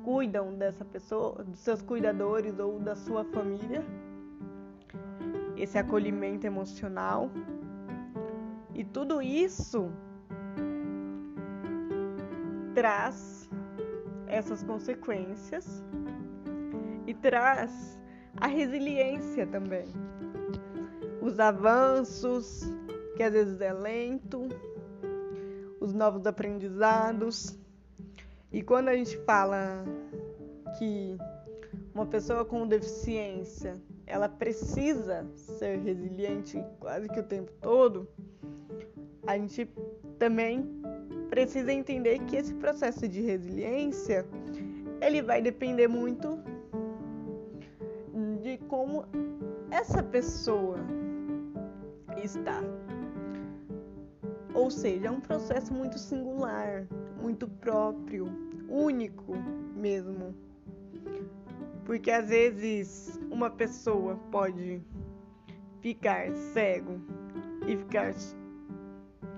cuidam 0.03 0.53
dessa 0.53 0.85
pessoa, 0.85 1.43
dos 1.43 1.57
seus 1.57 1.81
cuidadores 1.81 2.59
ou 2.59 2.79
da 2.79 2.95
sua 2.95 3.25
família. 3.25 3.83
Esse 5.57 5.79
acolhimento 5.79 6.45
emocional. 6.45 7.31
E 8.75 8.83
tudo 8.83 9.19
isso 9.19 9.89
traz 12.75 13.49
essas 14.27 14.61
consequências 14.61 15.83
e 17.07 17.13
traz 17.15 17.99
a 18.39 18.45
resiliência 18.45 19.47
também 19.47 20.04
os 21.25 21.39
avanços, 21.39 22.61
que 23.17 23.23
às 23.23 23.33
vezes 23.33 23.59
é 23.59 23.73
lento, 23.73 24.47
os 25.79 25.91
novos 25.91 26.27
aprendizados. 26.27 27.57
E 28.51 28.61
quando 28.61 28.89
a 28.89 28.95
gente 28.95 29.17
fala 29.25 29.83
que 30.77 31.17
uma 31.95 32.05
pessoa 32.05 32.45
com 32.45 32.67
deficiência, 32.67 33.81
ela 34.05 34.29
precisa 34.29 35.25
ser 35.35 35.79
resiliente 35.79 36.63
quase 36.79 37.09
que 37.09 37.19
o 37.19 37.23
tempo 37.23 37.51
todo, 37.59 38.07
a 39.25 39.35
gente 39.35 39.67
também 40.19 40.63
precisa 41.31 41.73
entender 41.73 42.19
que 42.19 42.35
esse 42.35 42.53
processo 42.53 43.07
de 43.07 43.21
resiliência, 43.21 44.27
ele 45.01 45.23
vai 45.23 45.41
depender 45.41 45.87
muito 45.87 46.39
de 48.43 48.59
como 48.67 49.05
essa 49.71 50.03
pessoa 50.03 50.77
está. 52.25 52.61
Ou 54.53 54.71
seja, 54.71 55.07
é 55.07 55.11
um 55.11 55.19
processo 55.19 55.73
muito 55.73 55.97
singular, 55.97 56.87
muito 57.21 57.47
próprio, 57.47 58.27
único 58.67 59.33
mesmo. 59.75 60.35
Porque 61.85 62.09
às 62.09 62.29
vezes 62.29 63.19
uma 63.29 63.49
pessoa 63.49 64.15
pode 64.31 64.81
ficar 65.81 66.31
cego 66.53 66.99
e 67.67 67.77
ficar 67.77 68.13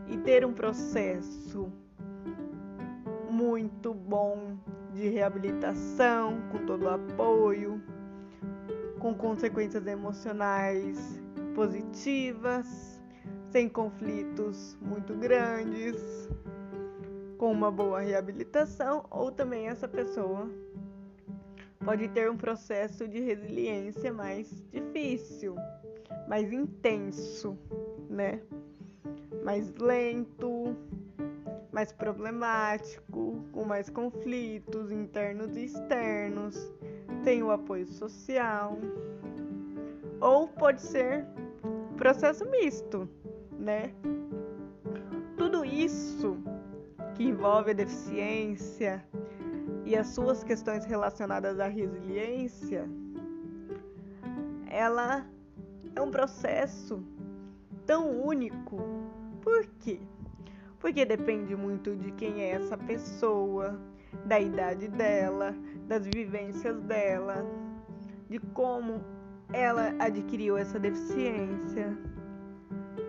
e 0.07 0.17
ter 0.19 0.45
um 0.45 0.53
processo 0.53 1.69
muito 3.29 3.93
bom 3.93 4.57
de 4.93 5.09
reabilitação, 5.09 6.41
com 6.51 6.65
todo 6.65 6.83
o 6.83 6.89
apoio, 6.89 7.81
com 8.99 9.13
consequências 9.13 9.85
emocionais 9.85 11.16
positivas, 11.57 13.01
sem 13.49 13.67
conflitos 13.67 14.77
muito 14.79 15.15
grandes, 15.15 16.29
com 17.39 17.51
uma 17.51 17.71
boa 17.71 17.99
reabilitação, 17.99 19.03
ou 19.09 19.31
também 19.31 19.67
essa 19.67 19.87
pessoa 19.87 20.47
pode 21.83 22.09
ter 22.09 22.29
um 22.29 22.37
processo 22.37 23.07
de 23.07 23.21
resiliência 23.21 24.13
mais 24.13 24.63
difícil, 24.71 25.55
mais 26.27 26.53
intenso, 26.53 27.57
né? 28.07 28.39
Mais 29.43 29.73
lento, 29.77 30.75
mais 31.71 31.91
problemático, 31.91 33.43
com 33.51 33.65
mais 33.65 33.89
conflitos 33.89 34.91
internos 34.91 35.57
e 35.57 35.65
externos, 35.65 36.71
tem 37.23 37.41
o 37.41 37.49
apoio 37.49 37.87
social. 37.87 38.77
Ou 40.21 40.47
pode 40.47 40.81
ser 40.81 41.25
processo 41.97 42.45
misto, 42.49 43.09
né? 43.51 43.91
Tudo 45.35 45.65
isso 45.65 46.37
que 47.15 47.23
envolve 47.23 47.71
a 47.71 47.73
deficiência 47.73 49.03
e 49.83 49.95
as 49.95 50.07
suas 50.07 50.43
questões 50.43 50.85
relacionadas 50.85 51.59
à 51.59 51.67
resiliência, 51.67 52.87
ela 54.69 55.25
é 55.95 56.01
um 56.01 56.11
processo 56.11 57.03
tão 57.85 58.21
único. 58.21 58.77
Por 59.41 59.65
quê? 59.79 59.99
Porque 60.79 61.03
depende 61.03 61.55
muito 61.55 61.95
de 61.95 62.11
quem 62.11 62.41
é 62.41 62.51
essa 62.51 62.77
pessoa, 62.77 63.79
da 64.25 64.39
idade 64.39 64.87
dela, 64.89 65.55
das 65.87 66.05
vivências 66.05 66.79
dela, 66.81 67.45
de 68.29 68.39
como 68.39 69.01
ela 69.53 69.93
adquiriu 69.99 70.57
essa 70.57 70.79
deficiência, 70.79 71.97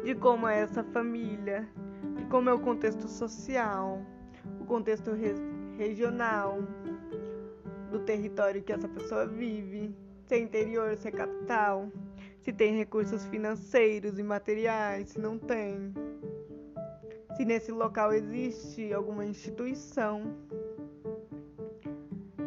de 0.05 0.15
como 0.15 0.47
é 0.47 0.61
essa 0.61 0.83
família, 0.85 1.69
de 2.17 2.25
como 2.27 2.49
é 2.49 2.53
o 2.53 2.61
contexto 2.61 3.09
social, 3.09 4.01
o 4.61 4.65
contexto 4.65 5.13
re 5.13 5.35
regional, 5.77 6.59
do 7.91 8.01
território 8.01 8.63
que 8.63 8.73
essa 8.73 8.89
pessoa 8.89 9.27
vive, 9.27 9.95
se 10.27 10.35
é 10.35 10.39
interior, 10.39 10.97
se 10.97 11.09
é 11.09 11.11
capital, 11.11 11.91
se 12.41 12.53
tem 12.53 12.77
recursos 12.77 13.25
financeiros 13.27 14.19
e 14.19 14.23
materiais, 14.23 15.11
se 15.11 15.21
não 15.21 15.39
tem 15.39 15.93
se 17.39 17.45
nesse 17.45 17.71
local 17.71 18.13
existe 18.13 18.93
alguma 18.93 19.25
instituição. 19.25 20.23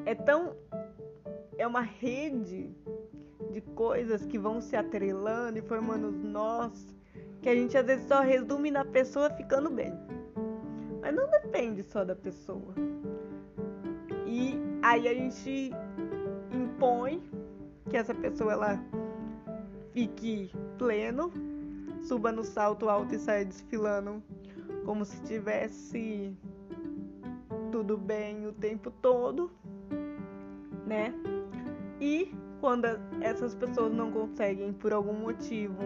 É 0.05 0.13
tão. 0.13 0.53
É 1.57 1.65
uma 1.65 1.79
rede 1.79 2.75
de 3.51 3.61
coisas 3.61 4.25
que 4.25 4.39
vão 4.39 4.61
se 4.61 4.75
atrelando 4.75 5.59
e 5.59 5.61
formando 5.61 6.11
nós 6.11 6.95
que 7.41 7.49
a 7.49 7.55
gente 7.55 7.77
às 7.77 7.85
vezes 7.85 8.07
só 8.07 8.21
resume 8.21 8.69
na 8.69 8.85
pessoa 8.85 9.29
ficando 9.31 9.69
bem. 9.69 9.93
Mas 11.01 11.13
não 11.13 11.29
depende 11.29 11.83
só 11.83 12.05
da 12.05 12.15
pessoa. 12.15 12.73
E 14.27 14.55
aí 14.81 15.07
a 15.07 15.13
gente 15.13 15.71
impõe 16.53 17.21
que 17.89 17.97
essa 17.97 18.13
pessoa 18.13 18.53
ela 18.53 18.83
fique 19.91 20.51
pleno, 20.77 21.31
suba 22.07 22.31
no 22.31 22.43
salto 22.43 22.89
alto 22.89 23.15
e 23.15 23.19
saia 23.19 23.43
desfilando 23.43 24.21
como 24.85 25.03
se 25.03 25.19
tivesse 25.23 26.35
tudo 27.71 27.97
bem 27.97 28.47
o 28.47 28.53
tempo 28.53 28.91
todo, 29.01 29.51
né? 30.85 31.13
E 31.99 32.33
quando 32.61 32.85
essas 33.21 33.55
pessoas 33.55 33.91
não 33.91 34.11
conseguem 34.11 34.71
por 34.71 34.93
algum 34.93 35.13
motivo 35.13 35.83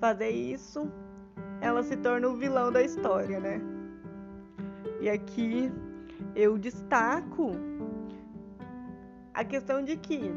fazer 0.00 0.30
isso, 0.30 0.90
ela 1.60 1.82
se 1.82 1.96
torna 1.98 2.28
o 2.28 2.36
vilão 2.36 2.72
da 2.72 2.82
história, 2.82 3.38
né? 3.38 3.60
E 5.00 5.08
aqui 5.08 5.70
eu 6.34 6.56
destaco 6.56 7.52
a 9.34 9.44
questão 9.44 9.84
de 9.84 9.98
que 9.98 10.32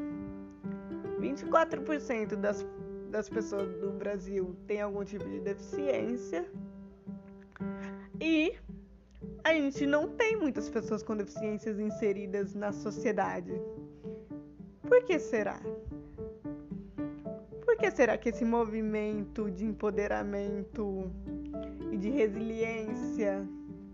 24% 1.21 2.35
das, 2.35 2.65
das 3.09 3.29
pessoas 3.29 3.73
do 3.79 3.91
Brasil 3.91 4.55
têm 4.67 4.81
algum 4.81 5.05
tipo 5.05 5.27
de 5.27 5.39
deficiência 5.39 6.45
e 8.19 8.53
a 9.43 9.53
gente 9.53 9.85
não 9.87 10.09
tem 10.09 10.35
muitas 10.35 10.69
pessoas 10.69 11.01
com 11.01 11.15
deficiências 11.15 11.79
inseridas 11.79 12.53
na 12.53 12.73
sociedade. 12.73 13.53
Por 14.87 15.03
que 15.03 15.19
será? 15.19 15.59
Por 17.65 17.77
que 17.77 17.91
será 17.91 18.17
que 18.17 18.29
esse 18.29 18.45
movimento 18.45 19.49
de 19.51 19.65
empoderamento 19.65 21.11
e 21.91 21.97
de 21.97 22.09
resiliência 22.09 23.47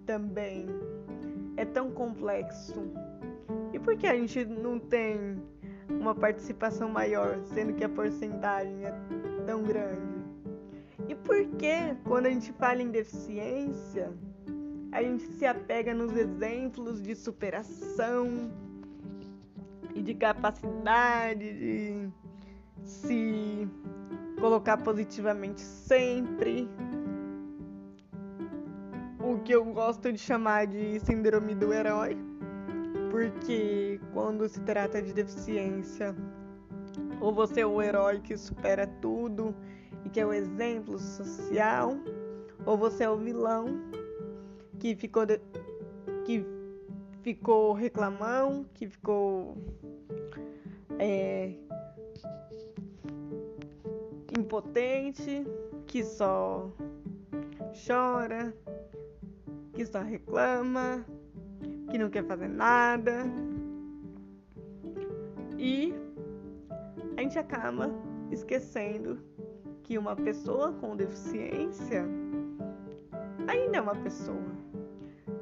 também 0.05 0.67
é 1.57 1.65
tão 1.65 1.91
complexo? 1.91 2.91
E 3.73 3.79
por 3.79 3.97
que 3.97 4.07
a 4.07 4.15
gente 4.15 4.45
não 4.45 4.79
tem 4.79 5.41
uma 5.89 6.15
participação 6.15 6.89
maior, 6.89 7.39
sendo 7.45 7.73
que 7.73 7.83
a 7.83 7.89
porcentagem 7.89 8.85
é 8.85 8.93
tão 9.45 9.63
grande? 9.63 10.15
E 11.07 11.13
por 11.13 11.45
que, 11.57 11.95
quando 12.05 12.27
a 12.27 12.29
gente 12.29 12.51
fala 12.53 12.81
em 12.81 12.89
deficiência, 12.89 14.11
a 14.91 15.03
gente 15.03 15.23
se 15.23 15.45
apega 15.45 15.93
nos 15.93 16.15
exemplos 16.15 17.01
de 17.01 17.13
superação 17.15 18.49
e 19.95 20.01
de 20.03 20.13
capacidade 20.13 21.53
de 21.53 22.09
se 22.83 23.67
colocar 24.39 24.77
positivamente 24.77 25.61
sempre? 25.61 26.69
O 29.19 29.39
que 29.39 29.53
eu 29.53 29.65
gosto 29.65 30.11
de 30.11 30.19
chamar 30.19 30.67
de 30.67 30.99
síndrome 30.99 31.55
do 31.55 31.73
herói, 31.73 32.15
porque 33.09 33.99
quando 34.13 34.47
se 34.47 34.59
trata 34.61 35.01
de 35.01 35.13
deficiência, 35.13 36.15
ou 37.19 37.33
você 37.33 37.61
é 37.61 37.65
o 37.65 37.81
herói 37.81 38.19
que 38.19 38.37
supera 38.37 38.85
tudo 39.01 39.55
e 40.03 40.09
que 40.09 40.19
é 40.19 40.25
o 40.25 40.33
exemplo 40.33 40.99
social, 40.99 41.97
ou 42.65 42.77
você 42.77 43.05
é 43.05 43.09
o 43.09 43.17
vilão 43.17 43.79
que 44.77 44.95
ficou 44.95 45.25
de, 45.25 45.39
que 46.25 46.45
ficou 47.21 47.73
reclamão, 47.73 48.65
que 48.75 48.87
ficou 48.87 49.57
é, 50.99 51.53
impotente, 54.37 55.45
que 55.87 56.03
só 56.03 56.71
chora, 57.87 58.53
que 59.73 59.85
só 59.85 60.01
reclama, 60.01 61.05
que 61.89 61.97
não 61.97 62.09
quer 62.09 62.25
fazer 62.25 62.47
nada. 62.47 63.25
E 65.57 65.93
a 67.17 67.21
gente 67.21 67.39
acaba 67.39 67.89
esquecendo 68.31 69.19
que 69.83 69.97
uma 69.97 70.15
pessoa 70.15 70.73
com 70.73 70.95
deficiência 70.95 72.05
ainda 73.47 73.77
é 73.77 73.81
uma 73.81 73.95
pessoa. 73.95 74.55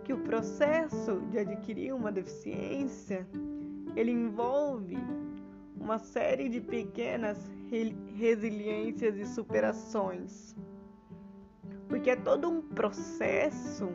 Que 0.04 0.14
o 0.14 0.20
processo 0.20 1.22
de 1.32 1.40
adquirir 1.40 1.94
uma 1.94 2.12
deficiência 2.12 3.26
ele 3.96 4.12
envolve 4.12 4.98
uma 5.84 6.00
série 6.00 6.48
de 6.48 6.62
pequenas 6.62 7.38
re 7.70 7.94
resiliências 8.16 9.18
e 9.18 9.26
superações. 9.26 10.56
Porque 11.90 12.12
é 12.12 12.16
todo 12.16 12.50
um 12.50 12.62
processo 12.62 13.90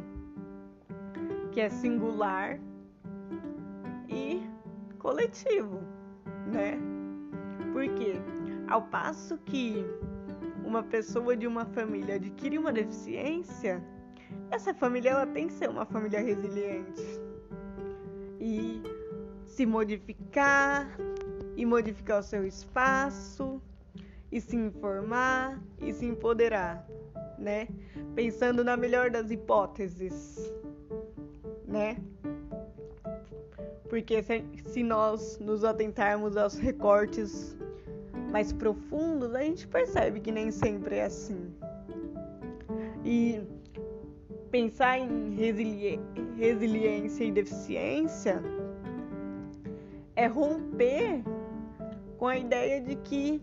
que 1.50 1.60
é 1.60 1.70
singular 1.70 2.60
e 4.06 4.42
coletivo, 4.98 5.80
né? 6.52 6.78
Porque 7.72 8.12
ao 8.68 8.82
passo 8.82 9.38
que 9.38 9.82
uma 10.64 10.82
pessoa 10.82 11.34
de 11.34 11.46
uma 11.46 11.64
família 11.64 12.16
adquire 12.16 12.58
uma 12.58 12.72
deficiência, 12.72 13.82
essa 14.50 14.74
família 14.74 15.10
ela 15.10 15.26
tem 15.26 15.46
que 15.46 15.54
ser 15.54 15.70
uma 15.70 15.86
família 15.86 16.20
resiliente 16.20 17.02
e 18.38 18.82
se 19.46 19.64
modificar 19.64 20.86
e 21.58 21.66
modificar 21.66 22.20
o 22.20 22.22
seu 22.22 22.46
espaço 22.46 23.60
e 24.30 24.40
se 24.40 24.54
informar 24.54 25.60
e 25.80 25.92
se 25.92 26.06
empoderar, 26.06 26.86
né? 27.36 27.66
Pensando 28.14 28.62
na 28.62 28.76
melhor 28.76 29.10
das 29.10 29.28
hipóteses, 29.32 30.52
né? 31.66 31.96
Porque 33.88 34.22
se, 34.22 34.44
se 34.66 34.84
nós 34.84 35.40
nos 35.40 35.64
atentarmos 35.64 36.36
aos 36.36 36.56
recortes 36.58 37.56
mais 38.30 38.52
profundos, 38.52 39.34
a 39.34 39.40
gente 39.40 39.66
percebe 39.66 40.20
que 40.20 40.30
nem 40.30 40.52
sempre 40.52 40.96
é 40.96 41.06
assim. 41.06 41.52
E 43.04 43.42
pensar 44.52 44.96
em 44.96 45.34
resili 45.34 45.98
resiliência 46.36 47.24
e 47.24 47.32
deficiência 47.32 48.40
é 50.14 50.26
romper 50.26 51.24
com 52.18 52.26
a 52.26 52.36
ideia 52.36 52.80
de 52.80 52.96
que 52.96 53.40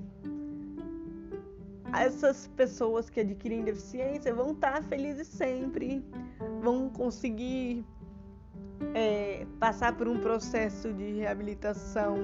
essas 1.93 2.47
pessoas 2.47 3.09
que 3.09 3.21
adquirem 3.21 3.63
deficiência 3.63 4.33
vão 4.35 4.51
estar 4.51 4.83
felizes 4.83 5.27
sempre, 5.27 6.05
vão 6.61 6.89
conseguir 6.89 7.85
é, 8.93 9.47
passar 9.59 9.95
por 9.95 10.07
um 10.07 10.19
processo 10.19 10.91
de 10.93 11.13
reabilitação 11.13 12.17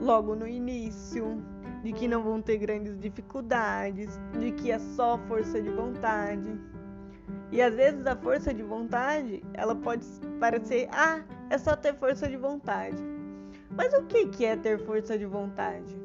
logo 0.00 0.34
no 0.34 0.46
início, 0.46 1.40
de 1.84 1.92
que 1.92 2.08
não 2.08 2.22
vão 2.22 2.42
ter 2.42 2.58
grandes 2.58 2.98
dificuldades, 2.98 4.18
de 4.38 4.50
que 4.52 4.72
é 4.72 4.78
só 4.78 5.18
força 5.28 5.62
de 5.62 5.70
vontade. 5.70 6.60
E 7.52 7.62
às 7.62 7.74
vezes 7.74 8.06
a 8.06 8.16
força 8.16 8.52
de 8.52 8.62
vontade, 8.62 9.42
ela 9.54 9.74
pode 9.76 10.04
parecer, 10.40 10.88
ah, 10.90 11.22
é 11.48 11.56
só 11.58 11.76
ter 11.76 11.94
força 11.94 12.28
de 12.28 12.36
vontade. 12.36 13.19
Mas 13.80 13.94
o 13.94 14.02
que, 14.02 14.44
é 14.44 14.56
ter 14.56 14.78
força 14.78 15.16
de 15.16 15.24
vontade? 15.24 15.96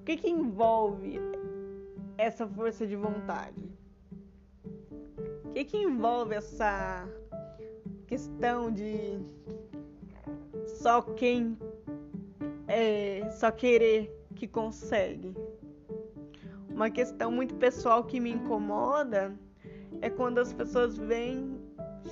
O 0.00 0.04
que, 0.06 0.16
que 0.16 0.30
envolve 0.30 1.20
essa 2.16 2.46
força 2.46 2.86
de 2.86 2.96
vontade? 2.96 3.62
O 5.44 5.52
que, 5.52 5.62
que 5.62 5.76
envolve 5.76 6.34
essa 6.34 7.06
questão 8.06 8.72
de 8.72 9.20
só 10.64 11.02
quem 11.02 11.54
é, 12.66 13.28
só 13.32 13.50
querer 13.50 14.10
que 14.36 14.48
consegue? 14.48 15.34
Uma 16.70 16.88
questão 16.88 17.30
muito 17.30 17.54
pessoal 17.56 18.04
que 18.04 18.18
me 18.18 18.30
incomoda 18.30 19.38
é 20.00 20.08
quando 20.08 20.38
as 20.38 20.50
pessoas 20.50 20.96
vêm, 20.96 21.60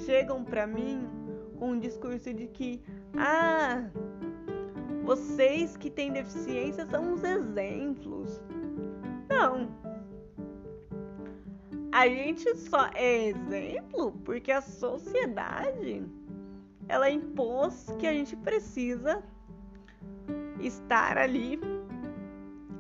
chegam 0.04 0.44
para 0.44 0.66
mim 0.66 1.08
com 1.58 1.70
um 1.70 1.78
discurso 1.78 2.34
de 2.34 2.46
que, 2.48 2.82
ah, 3.16 3.84
vocês 5.04 5.76
que 5.76 5.90
têm 5.90 6.12
deficiência 6.12 6.86
são 6.86 7.14
uns 7.14 7.22
exemplos. 7.22 8.42
Não. 9.28 9.68
A 11.92 12.08
gente 12.08 12.56
só 12.56 12.90
é 12.94 13.28
exemplo 13.28 14.12
porque 14.24 14.50
a 14.50 14.60
sociedade 14.60 16.04
ela 16.88 17.08
impôs 17.08 17.86
que 17.98 18.06
a 18.06 18.12
gente 18.12 18.34
precisa 18.36 19.22
estar 20.60 21.16
ali 21.16 21.60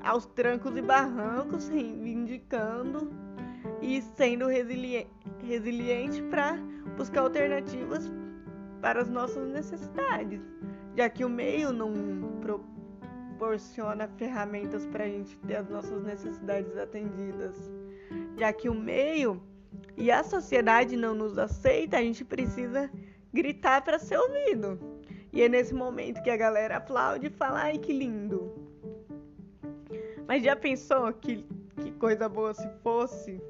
aos 0.02 0.26
trancos 0.26 0.76
e 0.76 0.82
barrancos 0.82 1.68
reivindicando 1.68 3.10
e 3.80 4.02
sendo 4.02 4.46
resili 4.46 5.06
resiliente 5.46 6.22
para 6.24 6.56
buscar 6.96 7.20
alternativas 7.20 8.10
para 8.84 9.00
as 9.00 9.08
nossas 9.08 9.48
necessidades, 9.48 10.42
já 10.94 11.08
que 11.08 11.24
o 11.24 11.28
meio 11.30 11.72
não 11.72 11.90
proporciona 12.42 14.06
ferramentas 14.18 14.84
para 14.84 15.04
a 15.04 15.08
gente 15.08 15.38
ter 15.38 15.56
as 15.56 15.70
nossas 15.70 16.02
necessidades 16.02 16.76
atendidas, 16.76 17.56
já 18.36 18.52
que 18.52 18.68
o 18.68 18.74
meio 18.74 19.42
e 19.96 20.10
a 20.10 20.22
sociedade 20.22 20.98
não 20.98 21.14
nos 21.14 21.38
aceita, 21.38 21.96
a 21.96 22.02
gente 22.02 22.26
precisa 22.26 22.90
gritar 23.32 23.80
para 23.80 23.98
ser 23.98 24.18
ouvido. 24.18 24.78
E 25.32 25.40
é 25.40 25.48
nesse 25.48 25.72
momento 25.72 26.22
que 26.22 26.28
a 26.28 26.36
galera 26.36 26.76
aplaude 26.76 27.28
e 27.28 27.30
fala: 27.30 27.62
ai 27.62 27.78
que 27.78 27.90
lindo. 27.90 28.52
Mas 30.28 30.42
já 30.42 30.54
pensou 30.54 31.10
que, 31.10 31.42
que 31.80 31.90
coisa 31.92 32.28
boa 32.28 32.52
se 32.52 32.68
fosse 32.82 33.40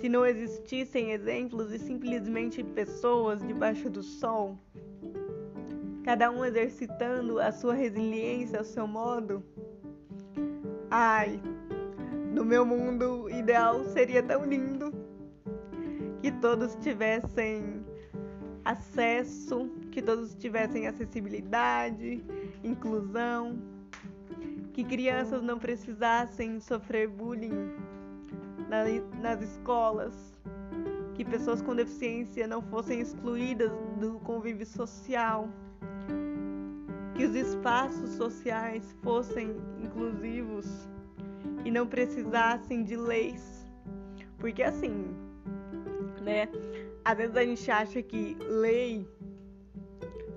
se 0.00 0.08
não 0.08 0.24
existissem 0.24 1.10
exemplos 1.10 1.72
e 1.72 1.78
simplesmente 1.78 2.62
pessoas 2.62 3.44
debaixo 3.44 3.90
do 3.90 4.02
sol, 4.02 4.56
cada 6.04 6.30
um 6.30 6.44
exercitando 6.44 7.40
a 7.40 7.50
sua 7.50 7.74
resiliência 7.74 8.60
ao 8.60 8.64
seu 8.64 8.86
modo? 8.86 9.42
Ai, 10.88 11.40
no 12.32 12.44
meu 12.44 12.64
mundo 12.64 13.28
ideal 13.28 13.84
seria 13.86 14.22
tão 14.22 14.44
lindo 14.44 14.92
que 16.22 16.30
todos 16.30 16.76
tivessem 16.76 17.84
acesso, 18.64 19.68
que 19.90 20.00
todos 20.00 20.32
tivessem 20.36 20.86
acessibilidade, 20.86 22.22
inclusão, 22.62 23.58
que 24.72 24.84
crianças 24.84 25.42
não 25.42 25.58
precisassem 25.58 26.60
sofrer 26.60 27.08
bullying 27.08 27.72
nas 28.68 29.42
escolas, 29.42 30.14
que 31.14 31.24
pessoas 31.24 31.62
com 31.62 31.74
deficiência 31.74 32.46
não 32.46 32.62
fossem 32.62 33.00
excluídas 33.00 33.72
do 33.98 34.20
convívio 34.20 34.66
social, 34.66 35.48
que 37.16 37.24
os 37.24 37.34
espaços 37.34 38.10
sociais 38.10 38.94
fossem 39.02 39.56
inclusivos 39.82 40.66
e 41.64 41.70
não 41.70 41.86
precisassem 41.86 42.84
de 42.84 42.96
leis. 42.96 43.66
Porque 44.38 44.62
assim, 44.62 45.06
né? 46.22 46.48
Às 47.04 47.16
vezes 47.16 47.36
a 47.36 47.44
gente 47.44 47.70
acha 47.70 48.02
que 48.02 48.36
lei, 48.48 49.08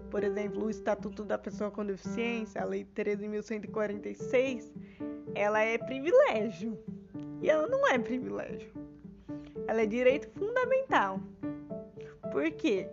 por 0.10 0.24
exemplo, 0.24 0.66
o 0.66 0.70
Estatuto 0.70 1.24
da 1.24 1.38
Pessoa 1.38 1.70
com 1.70 1.86
Deficiência, 1.86 2.62
a 2.62 2.66
Lei 2.66 2.88
13.146, 2.96 4.72
ela 5.36 5.60
é 5.60 5.78
privilégio. 5.78 6.80
E 7.42 7.50
ela 7.50 7.68
não 7.68 7.88
é 7.88 7.98
privilégio. 7.98 8.72
Ela 9.68 9.82
é 9.82 9.86
direito 9.86 10.30
fundamental. 10.38 11.20
Por 12.32 12.50
quê? 12.52 12.88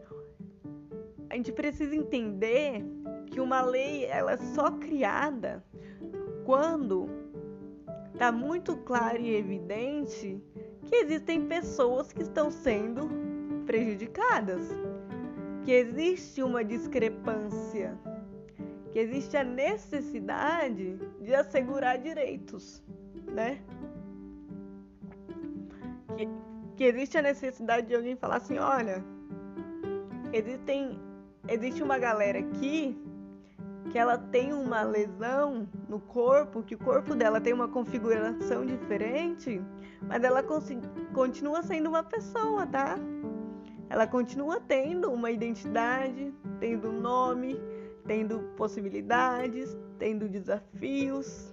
A 1.30 1.36
gente 1.36 1.52
precisa 1.52 1.94
entender 1.94 2.82
que 3.30 3.40
uma 3.40 3.60
lei 3.60 4.06
ela 4.06 4.32
é 4.32 4.36
só 4.36 4.70
criada 4.70 5.62
quando 6.44 7.08
está 8.12 8.32
muito 8.32 8.76
claro 8.78 9.20
e 9.20 9.36
evidente 9.36 10.42
que 10.86 10.96
existem 10.96 11.46
pessoas 11.46 12.12
que 12.12 12.22
estão 12.22 12.50
sendo 12.50 13.08
prejudicadas, 13.66 14.66
que 15.64 15.70
existe 15.70 16.42
uma 16.42 16.64
discrepância, 16.64 17.96
que 18.90 18.98
existe 18.98 19.36
a 19.36 19.44
necessidade 19.44 20.98
de 21.20 21.34
assegurar 21.34 21.98
direitos, 21.98 22.82
né? 23.26 23.60
Que, 26.18 26.28
que 26.76 26.84
existe 26.84 27.16
a 27.16 27.22
necessidade 27.22 27.86
de 27.86 27.94
alguém 27.94 28.16
falar 28.16 28.36
assim, 28.36 28.58
olha, 28.58 29.04
existem, 30.32 30.98
existe 31.48 31.82
uma 31.82 31.98
galera 31.98 32.40
aqui 32.40 32.98
que 33.90 33.98
ela 33.98 34.18
tem 34.18 34.52
uma 34.52 34.82
lesão 34.82 35.66
no 35.88 35.98
corpo, 35.98 36.62
que 36.62 36.74
o 36.74 36.78
corpo 36.78 37.14
dela 37.14 37.40
tem 37.40 37.52
uma 37.52 37.68
configuração 37.68 38.66
diferente, 38.66 39.62
mas 40.02 40.22
ela 40.24 40.42
continua 41.14 41.62
sendo 41.62 41.88
uma 41.88 42.02
pessoa, 42.02 42.66
tá? 42.66 42.98
Ela 43.88 44.06
continua 44.06 44.60
tendo 44.60 45.10
uma 45.10 45.30
identidade, 45.30 46.34
tendo 46.60 46.92
nome, 46.92 47.58
tendo 48.06 48.40
possibilidades, 48.56 49.74
tendo 49.98 50.28
desafios. 50.28 51.50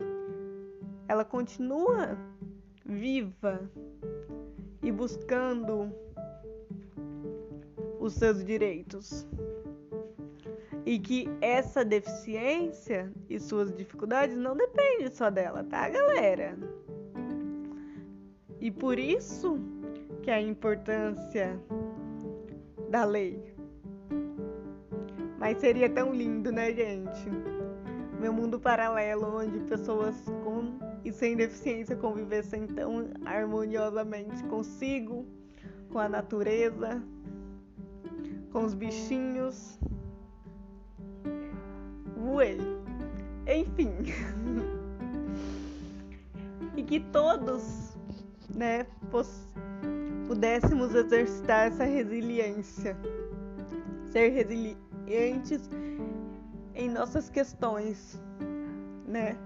Ela 1.08 1.24
continua 1.24 2.18
viva, 2.86 3.70
e 4.82 4.92
buscando 4.92 5.92
os 8.00 8.14
seus 8.14 8.44
direitos. 8.44 9.28
E 10.86 11.00
que 11.00 11.28
essa 11.42 11.84
deficiência 11.84 13.12
e 13.28 13.40
suas 13.40 13.76
dificuldades 13.76 14.38
não 14.38 14.56
dependem 14.56 15.10
só 15.10 15.32
dela, 15.32 15.64
tá, 15.64 15.90
galera? 15.90 16.56
E 18.62 18.70
por 18.70 19.00
isso 19.00 19.60
que 20.22 20.30
a 20.30 20.40
importância 20.40 21.60
da 22.90 23.04
lei. 23.04 23.42
Mas 25.40 25.58
seria 25.58 25.90
tão 25.90 26.14
lindo, 26.14 26.52
né, 26.52 26.72
gente? 26.74 27.30
Meu 28.20 28.32
mundo 28.32 28.60
paralelo 28.60 29.38
onde 29.38 29.60
pessoas 29.62 30.16
e 31.06 31.12
sem 31.12 31.38
deficiência 31.38 31.96
convivessem 31.96 32.68
tão 32.68 33.12
harmoniosamente 33.24 34.44
consigo, 34.46 35.26
com 35.90 36.00
a 36.00 36.10
natureza, 36.10 37.02
com 38.52 38.66
os 38.66 38.74
bichinhos. 38.74 39.80
Ué, 42.18 42.58
enfim. 43.48 43.94
e 46.76 46.84
que 46.84 47.00
todos, 47.00 47.96
né, 48.54 48.86
pudéssemos 50.28 50.94
exercitar 50.94 51.68
essa 51.68 51.86
resiliência. 51.86 52.98
Ser 54.12 54.30
resili 54.30 54.76
resilientes 55.06 55.70
em 56.74 56.90
nossas 56.90 57.30
questões, 57.30 58.20
né? 59.08 59.38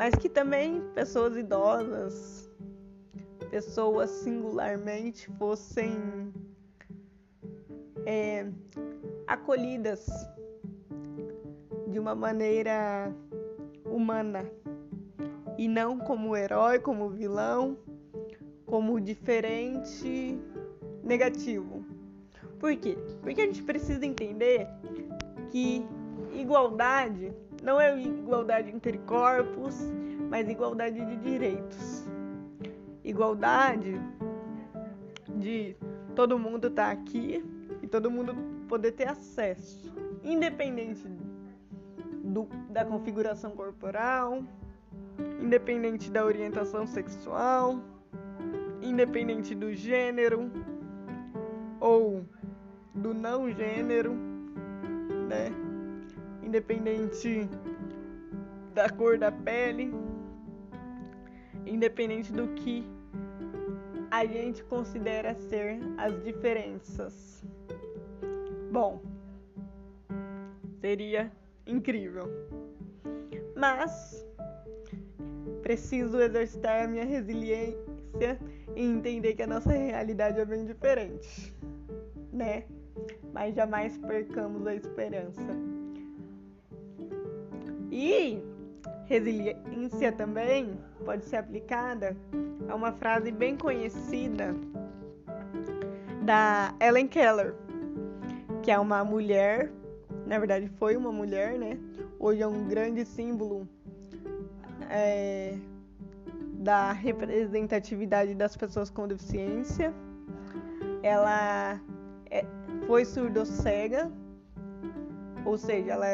Mas 0.00 0.14
que 0.14 0.30
também 0.30 0.80
pessoas 0.94 1.36
idosas, 1.36 2.50
pessoas 3.50 4.08
singularmente 4.08 5.30
fossem 5.32 6.32
é, 8.06 8.50
acolhidas 9.26 10.08
de 11.86 11.98
uma 11.98 12.14
maneira 12.14 13.14
humana 13.84 14.50
e 15.58 15.68
não 15.68 15.98
como 15.98 16.34
herói, 16.34 16.78
como 16.78 17.10
vilão, 17.10 17.76
como 18.64 18.98
diferente, 18.98 20.40
negativo. 21.04 21.84
Por 22.58 22.74
quê? 22.74 22.96
Porque 23.20 23.42
a 23.42 23.44
gente 23.44 23.62
precisa 23.64 24.06
entender 24.06 24.66
que 25.50 25.86
igualdade 26.32 27.34
não 27.62 27.80
é 27.80 28.00
igualdade 28.00 28.70
entre 28.70 28.98
corpos, 28.98 29.76
mas 30.28 30.48
igualdade 30.48 31.04
de 31.04 31.16
direitos. 31.16 32.06
Igualdade 33.04 34.00
de 35.36 35.76
todo 36.14 36.38
mundo 36.38 36.68
estar 36.68 36.86
tá 36.86 36.90
aqui 36.92 37.44
e 37.82 37.86
todo 37.86 38.10
mundo 38.10 38.34
poder 38.68 38.92
ter 38.92 39.08
acesso, 39.08 39.92
independente 40.22 41.06
do, 42.22 42.46
da 42.68 42.84
configuração 42.84 43.52
corporal, 43.52 44.42
independente 45.40 46.10
da 46.10 46.24
orientação 46.24 46.86
sexual, 46.86 47.80
independente 48.80 49.54
do 49.54 49.74
gênero 49.74 50.50
ou 51.80 52.24
do 52.94 53.14
não 53.14 53.50
gênero, 53.50 54.12
né? 55.28 55.59
Independente 56.50 57.48
da 58.74 58.90
cor 58.90 59.16
da 59.16 59.30
pele, 59.30 59.94
independente 61.64 62.32
do 62.32 62.48
que 62.54 62.84
a 64.10 64.24
gente 64.26 64.64
considera 64.64 65.32
ser 65.32 65.78
as 65.96 66.20
diferenças. 66.24 67.44
Bom, 68.72 69.00
seria 70.80 71.30
incrível. 71.64 72.24
Mas 73.54 74.26
preciso 75.62 76.20
exercitar 76.20 76.88
minha 76.88 77.04
resiliência 77.04 78.40
e 78.74 78.82
entender 78.82 79.34
que 79.34 79.42
a 79.44 79.46
nossa 79.46 79.70
realidade 79.70 80.40
é 80.40 80.44
bem 80.44 80.64
diferente, 80.64 81.54
né? 82.32 82.64
Mas 83.32 83.54
jamais 83.54 83.96
percamos 83.98 84.66
a 84.66 84.74
esperança. 84.74 85.69
E 88.02 88.42
resiliência 89.04 90.10
também 90.10 90.80
pode 91.04 91.22
ser 91.26 91.36
aplicada 91.36 92.16
a 92.66 92.74
uma 92.74 92.92
frase 92.92 93.30
bem 93.30 93.58
conhecida 93.58 94.56
da 96.22 96.74
Ellen 96.80 97.06
Keller, 97.06 97.54
que 98.62 98.70
é 98.70 98.78
uma 98.78 99.04
mulher 99.04 99.70
na 100.26 100.38
verdade 100.38 100.66
foi 100.78 100.96
uma 100.96 101.12
mulher, 101.12 101.58
né? 101.58 101.76
Hoje 102.18 102.40
é 102.40 102.46
um 102.46 102.68
grande 102.68 103.04
símbolo 103.04 103.68
é, 104.88 105.58
da 106.54 106.92
representatividade 106.92 108.34
das 108.34 108.56
pessoas 108.56 108.88
com 108.88 109.08
deficiência. 109.08 109.92
Ela 111.02 111.78
é, 112.30 112.46
foi 112.86 113.04
surdo-cega, 113.04 114.10
ou 115.44 115.58
seja, 115.58 115.92
ela 115.92 116.06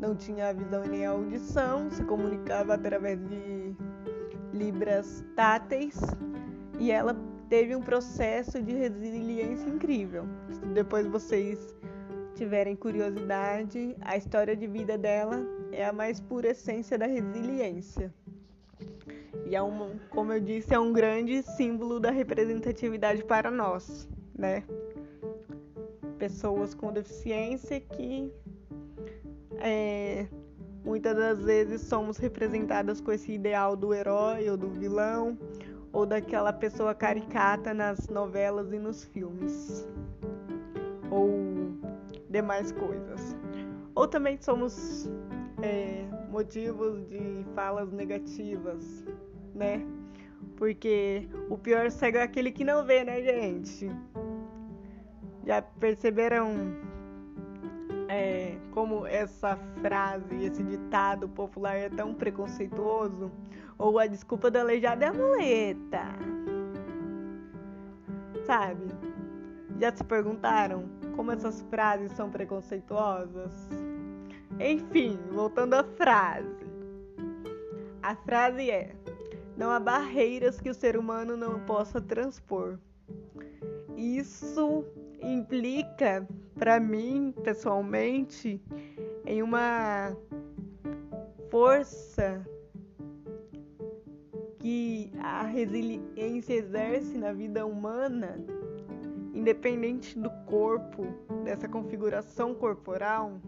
não 0.00 0.16
tinha 0.16 0.52
visão 0.54 0.84
nem 0.86 1.04
audição, 1.04 1.90
se 1.90 2.02
comunicava 2.04 2.74
através 2.74 3.20
de 3.28 3.74
libras 4.52 5.22
táteis 5.36 6.00
e 6.78 6.90
ela 6.90 7.14
teve 7.50 7.76
um 7.76 7.82
processo 7.82 8.62
de 8.62 8.72
resiliência 8.72 9.68
incrível. 9.68 10.24
Depois 10.72 11.06
vocês 11.06 11.76
tiverem 12.34 12.74
curiosidade, 12.74 13.94
a 14.00 14.16
história 14.16 14.56
de 14.56 14.66
vida 14.66 14.96
dela 14.96 15.44
é 15.70 15.84
a 15.84 15.92
mais 15.92 16.18
pura 16.18 16.48
essência 16.48 16.96
da 16.96 17.06
resiliência. 17.06 18.12
E 19.46 19.54
é 19.54 19.62
um, 19.62 19.98
como 20.08 20.32
eu 20.32 20.40
disse, 20.40 20.72
é 20.72 20.78
um 20.78 20.92
grande 20.92 21.42
símbolo 21.42 22.00
da 22.00 22.10
representatividade 22.10 23.22
para 23.24 23.50
nós, 23.50 24.08
né? 24.34 24.64
Pessoas 26.18 26.72
com 26.72 26.92
deficiência 26.92 27.80
que 27.80 28.32
é, 29.58 30.26
muitas 30.84 31.16
das 31.16 31.42
vezes 31.42 31.82
somos 31.82 32.16
representadas 32.16 33.00
com 33.00 33.12
esse 33.12 33.32
ideal 33.32 33.76
do 33.76 33.92
herói 33.92 34.48
ou 34.48 34.56
do 34.56 34.68
vilão 34.70 35.38
ou 35.92 36.06
daquela 36.06 36.52
pessoa 36.52 36.94
caricata 36.94 37.74
nas 37.74 38.08
novelas 38.08 38.72
e 38.72 38.78
nos 38.78 39.04
filmes. 39.04 39.86
Ou 41.10 41.30
demais 42.28 42.70
coisas. 42.72 43.36
Ou 43.94 44.06
também 44.06 44.38
somos 44.40 45.10
é, 45.62 46.04
motivos 46.30 47.04
de 47.08 47.44
falas 47.54 47.90
negativas, 47.92 49.04
né? 49.54 49.84
Porque 50.56 51.28
o 51.48 51.58
pior 51.58 51.90
cego 51.90 52.18
é 52.18 52.22
aquele 52.22 52.52
que 52.52 52.64
não 52.64 52.84
vê, 52.84 53.02
né, 53.02 53.20
gente? 53.22 53.90
Já 55.44 55.60
perceberam 55.60 56.76
é, 58.10 58.58
como 58.72 59.06
essa 59.06 59.56
frase, 59.80 60.44
esse 60.44 60.64
ditado 60.64 61.28
popular 61.28 61.76
é 61.76 61.88
tão 61.88 62.12
preconceituoso? 62.12 63.30
Ou 63.78 64.00
a 64.00 64.06
desculpa 64.06 64.50
do 64.50 64.58
aleijado 64.58 65.04
é 65.04 65.06
a 65.06 65.12
muleta? 65.12 66.02
Sabe? 68.44 68.86
Já 69.78 69.94
se 69.94 70.02
perguntaram 70.02 70.88
como 71.14 71.30
essas 71.30 71.62
frases 71.70 72.10
são 72.12 72.28
preconceituosas? 72.28 73.52
Enfim, 74.58 75.16
voltando 75.30 75.74
à 75.74 75.84
frase. 75.84 76.68
A 78.02 78.16
frase 78.16 78.70
é: 78.70 78.92
Não 79.56 79.70
há 79.70 79.78
barreiras 79.78 80.60
que 80.60 80.68
o 80.68 80.74
ser 80.74 80.96
humano 80.96 81.36
não 81.36 81.60
possa 81.60 82.00
transpor. 82.00 82.76
Isso 83.96 84.84
implica, 85.22 86.26
para 86.54 86.78
mim, 86.80 87.34
pessoalmente, 87.42 88.60
em 89.26 89.42
uma 89.42 90.16
força 91.50 92.46
que 94.58 95.10
a 95.18 95.42
resiliência 95.44 96.54
exerce 96.54 97.16
na 97.16 97.32
vida 97.32 97.64
humana 97.66 98.38
independente 99.34 100.18
do 100.18 100.30
corpo, 100.46 101.06
dessa 101.44 101.68
configuração 101.68 102.54
corporal, 102.54 103.40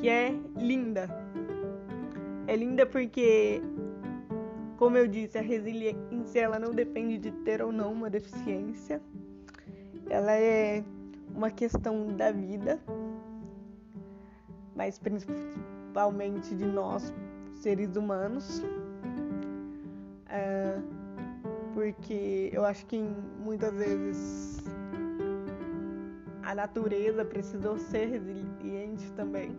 que 0.00 0.08
é 0.08 0.34
linda. 0.56 1.08
É 2.46 2.56
linda 2.56 2.86
porque, 2.86 3.60
como 4.76 4.96
eu 4.96 5.06
disse, 5.06 5.38
a 5.38 5.42
resiliência 5.42 6.40
ela 6.40 6.58
não 6.58 6.70
depende 6.70 7.18
de 7.18 7.30
ter 7.30 7.62
ou 7.62 7.72
não 7.72 7.92
uma 7.92 8.08
deficiência. 8.08 9.00
Ela 10.08 10.32
é 10.32 10.84
uma 11.34 11.50
questão 11.50 12.08
da 12.16 12.30
vida, 12.30 12.78
mas 14.74 14.98
principalmente 14.98 16.54
de 16.54 16.66
nós, 16.66 17.12
seres 17.54 17.96
humanos. 17.96 18.62
Uh, 20.28 20.82
porque 21.74 22.50
eu 22.52 22.64
acho 22.64 22.86
que 22.86 23.02
muitas 23.44 23.74
vezes 23.74 24.64
a 26.44 26.54
natureza 26.54 27.24
precisou 27.24 27.78
ser 27.78 28.06
resiliente 28.06 29.10
também, 29.12 29.56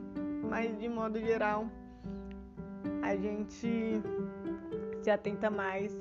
mas 0.49 0.77
de 0.77 0.87
modo 0.87 1.19
geral 1.19 1.67
a 3.01 3.15
gente 3.15 4.01
se 5.01 5.09
atenta 5.09 5.49
mais 5.49 5.93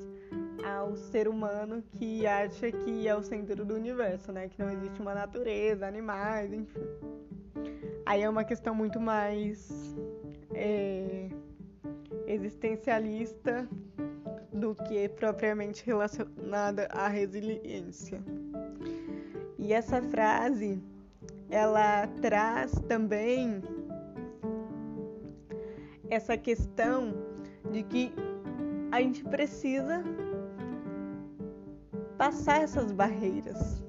ao 0.63 0.95
ser 0.95 1.27
humano 1.27 1.83
que 1.91 2.25
acha 2.25 2.71
que 2.71 3.07
é 3.07 3.15
o 3.15 3.21
centro 3.21 3.65
do 3.65 3.73
universo, 3.75 4.31
né? 4.31 4.47
Que 4.47 4.59
não 4.59 4.69
existe 4.69 5.01
uma 5.01 5.13
natureza, 5.13 5.87
animais, 5.87 6.51
enfim. 6.53 6.83
Aí 8.05 8.21
é 8.21 8.29
uma 8.29 8.43
questão 8.43 8.75
muito 8.75 8.99
mais 8.99 9.95
é, 10.53 11.29
existencialista 12.27 13.67
do 14.53 14.75
que 14.75 15.09
propriamente 15.09 15.85
relacionada 15.85 16.87
à 16.91 17.07
resiliência. 17.07 18.23
E 19.57 19.73
essa 19.73 20.01
frase 20.01 20.81
ela 21.49 22.07
traz 22.21 22.71
também 22.87 23.61
essa 26.09 26.37
questão 26.37 27.13
de 27.71 27.83
que 27.83 28.13
a 28.91 29.01
gente 29.01 29.23
precisa 29.23 30.03
passar 32.17 32.61
essas 32.61 32.91
barreiras. 32.91 33.83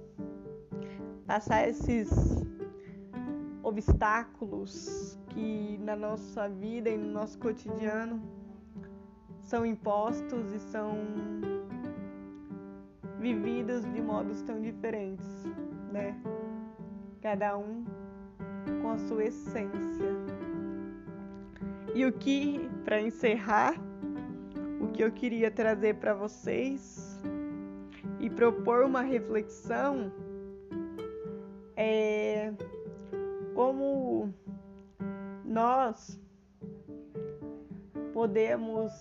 passar 1.27 1.69
esses 1.69 2.09
obstáculos 3.62 5.19
que 5.31 5.77
na 5.83 5.97
nossa 5.97 6.49
vida 6.49 6.89
e 6.89 6.97
no 6.97 7.11
nosso 7.11 7.37
cotidiano 7.39 8.23
são 9.41 9.67
impostos 9.67 10.53
e 10.53 10.61
são 10.61 10.97
vividos 13.19 13.85
de 13.93 14.01
modos 14.01 14.41
tão 14.43 14.61
diferentes, 14.61 15.27
né? 15.93 16.17
Cada 17.21 17.57
um 17.59 17.85
com 18.83 18.91
a 18.91 18.99
sua 18.99 19.25
essência. 19.25 20.12
E 21.93 22.05
o 22.05 22.12
que, 22.12 22.69
para 22.85 23.01
encerrar, 23.01 23.75
o 24.81 24.89
que 24.89 25.03
eu 25.03 25.11
queria 25.11 25.51
trazer 25.51 25.97
para 25.97 26.15
vocês 26.15 27.06
e 28.21 28.31
propor 28.31 28.85
uma 28.85 29.03
reflexão 29.03 30.13
é 31.77 32.53
como 33.55 34.33
nós 35.45 36.21
podemos 38.13 38.93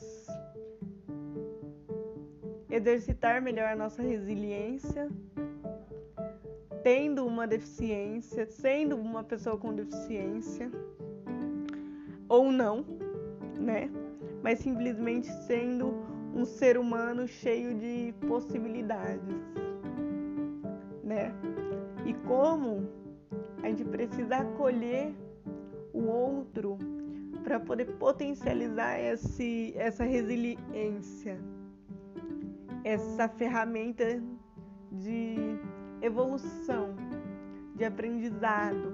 exercitar 2.69 3.41
melhor 3.41 3.69
a 3.69 3.75
nossa 3.75 4.01
resiliência, 4.01 5.09
tendo 6.83 7.25
uma 7.25 7.47
deficiência, 7.47 8.45
sendo 8.45 8.97
uma 8.97 9.23
pessoa 9.23 9.57
com 9.57 9.73
deficiência, 9.73 10.69
ou 12.27 12.51
não, 12.51 12.85
né? 13.57 13.89
Mas 14.43 14.59
simplesmente 14.59 15.27
sendo 15.47 16.14
um 16.35 16.45
ser 16.45 16.77
humano 16.77 17.27
cheio 17.27 17.73
de 17.75 18.13
possibilidades, 18.27 19.35
né? 21.03 21.33
E 22.05 22.13
como 22.27 22.87
a 23.63 23.67
gente 23.69 23.85
precisa 23.85 24.37
acolher 24.37 25.13
o 25.93 26.03
outro 26.03 26.77
para 27.43 27.59
poder 27.59 27.85
potencializar 27.97 28.99
esse, 28.99 29.73
essa 29.75 30.03
resiliência 30.03 31.39
essa 32.85 33.27
ferramenta 33.27 34.21
de 34.91 35.57
evolução, 36.03 36.95
de 37.75 37.83
aprendizado, 37.83 38.93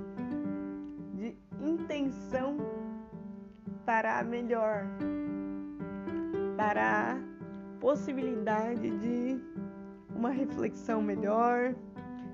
de 1.13 1.35
intenção 1.59 2.57
para 3.85 4.23
melhor, 4.23 4.85
para 6.55 7.19
possibilidade 7.81 8.89
de 8.99 9.41
uma 10.15 10.29
reflexão 10.29 11.01
melhor, 11.01 11.75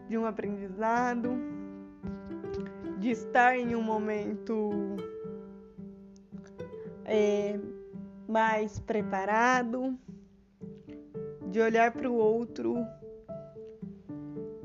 de 0.10 0.17
um 0.17 0.25
aprendizado, 0.25 1.31
de 2.99 3.12
estar 3.12 3.57
em 3.57 3.73
um 3.73 3.81
momento 3.81 4.69
é, 7.05 7.57
mais 8.27 8.77
preparado 8.79 9.97
de 11.49 11.62
olhar 11.62 11.93
para 11.93 12.10
o 12.10 12.13
outro, 12.13 12.75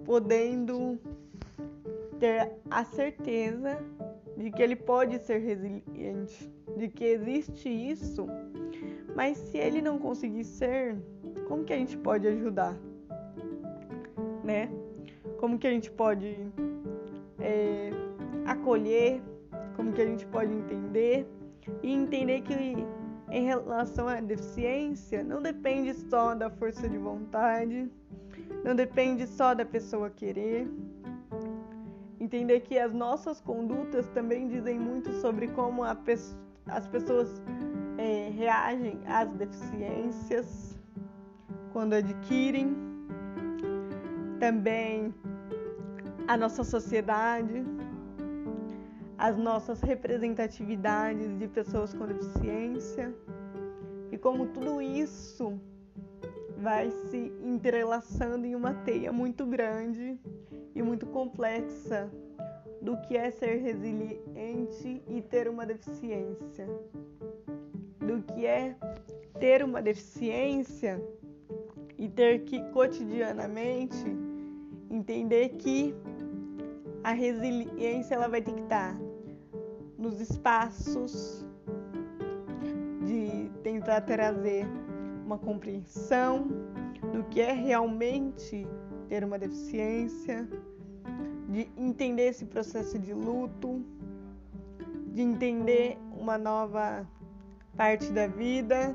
podendo 0.04 0.98
ter 2.18 2.50
a 2.68 2.84
certeza 2.84 3.78
de 4.36 4.50
que 4.50 4.60
ele 4.60 4.74
pode 4.74 5.18
ser 5.20 5.38
resiliente, 5.38 6.52
de 6.76 6.88
que 6.88 7.04
existe 7.04 7.68
isso, 7.68 8.26
mas 9.14 9.36
se 9.36 9.58
ele 9.58 9.82
não 9.82 9.98
conseguir 9.98 10.44
ser, 10.44 10.96
como 11.48 11.64
que 11.64 11.72
a 11.72 11.76
gente 11.76 11.96
pode 11.96 12.26
ajudar, 12.26 12.76
né? 14.42 14.70
Como 15.38 15.58
que 15.58 15.66
a 15.66 15.70
gente 15.70 15.90
pode 15.90 16.36
é, 17.38 17.90
acolher, 18.46 19.20
como 19.76 19.92
que 19.92 20.00
a 20.00 20.06
gente 20.06 20.26
pode 20.26 20.52
entender 20.52 21.26
e 21.82 21.92
entender 21.92 22.40
que 22.42 22.86
em 23.30 23.44
relação 23.44 24.08
à 24.08 24.20
deficiência 24.20 25.22
não 25.24 25.40
depende 25.40 25.94
só 25.94 26.34
da 26.34 26.50
força 26.50 26.88
de 26.88 26.98
vontade, 26.98 27.90
não 28.64 28.74
depende 28.74 29.26
só 29.26 29.54
da 29.54 29.64
pessoa 29.64 30.10
querer. 30.10 30.68
Entender 32.20 32.60
que 32.60 32.78
as 32.78 32.92
nossas 32.92 33.40
condutas 33.40 34.06
também 34.08 34.48
dizem 34.48 34.78
muito 34.78 35.12
sobre 35.14 35.48
como 35.48 35.82
pe 36.04 36.14
as 36.66 36.86
pessoas 36.86 37.42
é, 38.02 38.30
reagem 38.30 38.98
às 39.06 39.30
deficiências 39.34 40.76
quando 41.72 41.94
adquirem. 41.94 42.76
Também 44.40 45.14
a 46.26 46.36
nossa 46.36 46.64
sociedade, 46.64 47.64
as 49.16 49.36
nossas 49.36 49.80
representatividades 49.82 51.38
de 51.38 51.46
pessoas 51.46 51.94
com 51.94 52.06
deficiência 52.06 53.14
e 54.10 54.18
como 54.18 54.46
tudo 54.46 54.82
isso 54.82 55.60
vai 56.58 56.90
se 56.90 57.32
entrelaçando 57.44 58.44
em 58.46 58.56
uma 58.56 58.74
teia 58.74 59.12
muito 59.12 59.46
grande 59.46 60.18
e 60.74 60.82
muito 60.82 61.06
complexa 61.06 62.10
do 62.80 62.96
que 63.02 63.16
é 63.16 63.30
ser 63.30 63.58
resiliente 63.58 65.02
e 65.06 65.22
ter 65.22 65.48
uma 65.48 65.64
deficiência. 65.64 66.66
Do 68.12 68.20
que 68.20 68.44
é 68.44 68.76
ter 69.40 69.64
uma 69.64 69.80
deficiência 69.80 71.02
e 71.98 72.10
ter 72.10 72.40
que 72.40 72.62
cotidianamente 72.70 74.04
entender 74.90 75.48
que 75.56 75.94
a 77.02 77.12
resiliência 77.12 78.14
ela 78.14 78.28
vai 78.28 78.42
ter 78.42 78.52
que 78.52 78.60
estar 78.60 78.94
nos 79.96 80.20
espaços, 80.20 81.42
de 83.06 83.48
tentar 83.62 84.02
trazer 84.02 84.66
uma 85.24 85.38
compreensão 85.38 86.48
do 87.14 87.24
que 87.30 87.40
é 87.40 87.52
realmente 87.52 88.66
ter 89.08 89.24
uma 89.24 89.38
deficiência, 89.38 90.46
de 91.48 91.66
entender 91.78 92.28
esse 92.28 92.44
processo 92.44 92.98
de 92.98 93.14
luto, 93.14 93.82
de 95.06 95.22
entender 95.22 95.96
uma 96.14 96.36
nova 96.36 97.08
parte 97.76 98.12
da 98.12 98.26
vida 98.26 98.94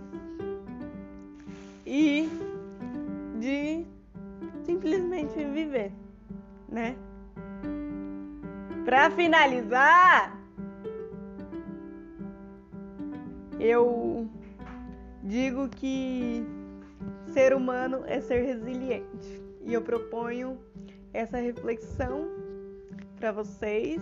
e 1.86 2.30
de 3.40 3.86
simplesmente 4.64 5.34
viver, 5.44 5.92
né? 6.70 6.96
Para 8.86 9.10
finalizar, 9.12 10.38
eu 13.60 14.30
digo 15.24 15.68
que 15.70 16.46
ser 17.34 17.54
humano 17.54 18.04
é 18.06 18.22
ser 18.22 18.44
resiliente. 18.44 19.42
E 19.62 19.74
eu 19.74 19.82
proponho 19.82 20.58
essa 21.14 21.38
reflexão 21.38 22.30
para 23.18 23.32
vocês 23.32 24.02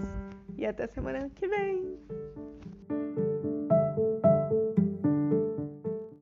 e 0.57 0.65
até 0.65 0.85
semana 0.87 1.29
que 1.33 1.47
vem. 1.47 1.97